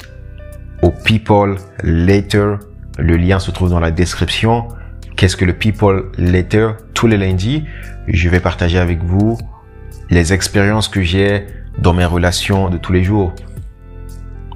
au 0.82 0.91
People 0.91 1.56
Later 1.84 2.58
le 2.97 3.15
lien 3.17 3.39
se 3.39 3.51
trouve 3.51 3.69
dans 3.69 3.79
la 3.79 3.91
description. 3.91 4.67
Qu'est-ce 5.15 5.38
que 5.38 5.45
le 5.45 5.53
People 5.53 6.12
Letter 6.17 6.71
Tous 6.93 7.07
les 7.07 7.17
lundis, 7.17 7.63
je 8.07 8.29
vais 8.29 8.39
partager 8.39 8.77
avec 8.77 9.03
vous 9.03 9.38
les 10.10 10.33
expériences 10.33 10.88
que 10.88 11.01
j'ai 11.01 11.45
dans 11.79 11.93
mes 11.93 12.05
relations 12.05 12.69
de 12.69 12.77
tous 12.77 12.93
les 12.93 13.03
jours. 13.03 13.33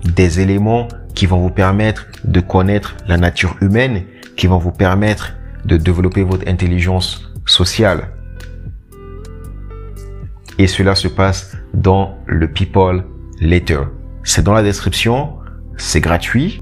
Des 0.04 0.40
éléments 0.40 0.88
qui 1.14 1.26
vont 1.26 1.40
vous 1.40 1.50
permettre 1.50 2.08
de 2.24 2.40
connaître 2.40 2.96
la 3.08 3.18
nature 3.18 3.56
humaine, 3.62 4.04
qui 4.38 4.48
vont 4.48 4.58
vous 4.58 4.72
permettre 4.72 5.34
de 5.66 5.78
développer 5.78 6.24
votre 6.24 6.48
intelligence 6.48 7.32
sociale. 7.46 8.10
Et 10.58 10.68
cela 10.68 10.96
se 10.96 11.08
passe 11.08 11.58
dans 11.74 12.18
le 12.26 12.48
People 12.48 13.04
Letter. 13.40 13.82
C'est 14.24 14.44
dans 14.44 14.54
la 14.54 14.64
description, 14.64 15.34
c'est 15.78 16.02
gratuit. 16.02 16.61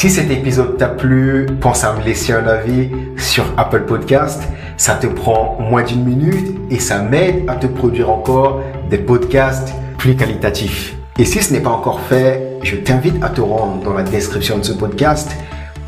Si 0.00 0.08
cet 0.08 0.30
épisode 0.30 0.78
t'a 0.78 0.88
plu, 0.88 1.44
pense 1.60 1.84
à 1.84 1.92
me 1.92 2.02
laisser 2.02 2.32
un 2.32 2.46
avis 2.46 2.88
sur 3.18 3.44
Apple 3.58 3.82
Podcast. 3.82 4.42
Ça 4.78 4.94
te 4.94 5.06
prend 5.06 5.58
moins 5.60 5.82
d'une 5.82 6.04
minute 6.04 6.56
et 6.70 6.78
ça 6.78 7.02
m'aide 7.02 7.44
à 7.48 7.56
te 7.56 7.66
produire 7.66 8.08
encore 8.08 8.62
des 8.88 8.96
podcasts 8.96 9.74
plus 9.98 10.16
qualitatifs. 10.16 10.96
Et 11.18 11.26
si 11.26 11.42
ce 11.42 11.52
n'est 11.52 11.60
pas 11.60 11.68
encore 11.68 12.00
fait, 12.00 12.56
je 12.62 12.76
t'invite 12.76 13.22
à 13.22 13.28
te 13.28 13.42
rendre 13.42 13.82
dans 13.82 13.92
la 13.92 14.02
description 14.02 14.56
de 14.56 14.62
ce 14.62 14.72
podcast 14.72 15.32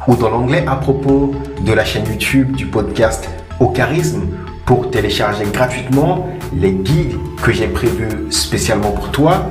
ou 0.06 0.14
dans 0.14 0.28
l'onglet 0.28 0.66
à 0.66 0.76
propos 0.76 1.34
de 1.64 1.72
la 1.72 1.86
chaîne 1.86 2.04
YouTube 2.04 2.54
du 2.54 2.66
podcast 2.66 3.30
Au 3.60 3.68
Charisme 3.68 4.26
pour 4.66 4.90
télécharger 4.90 5.46
gratuitement 5.50 6.28
les 6.54 6.72
guides 6.72 7.16
que 7.42 7.50
j'ai 7.50 7.66
prévus 7.66 8.30
spécialement 8.30 8.90
pour 8.90 9.10
toi 9.10 9.46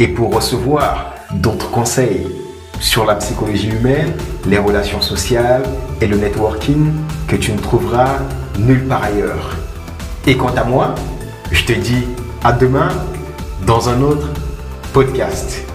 et 0.00 0.08
pour 0.08 0.34
recevoir 0.34 1.16
d'autres 1.34 1.70
conseils 1.70 2.45
sur 2.80 3.04
la 3.04 3.14
psychologie 3.16 3.68
humaine, 3.70 4.12
les 4.46 4.58
relations 4.58 5.00
sociales 5.00 5.62
et 6.00 6.06
le 6.06 6.16
networking 6.16 6.92
que 7.28 7.36
tu 7.36 7.52
ne 7.52 7.58
trouveras 7.58 8.18
nulle 8.58 8.86
part 8.86 9.04
ailleurs. 9.04 9.56
Et 10.26 10.36
quant 10.36 10.54
à 10.56 10.64
moi, 10.64 10.94
je 11.52 11.64
te 11.64 11.72
dis 11.72 12.06
à 12.42 12.52
demain 12.52 12.88
dans 13.66 13.88
un 13.88 14.00
autre 14.02 14.28
podcast. 14.92 15.66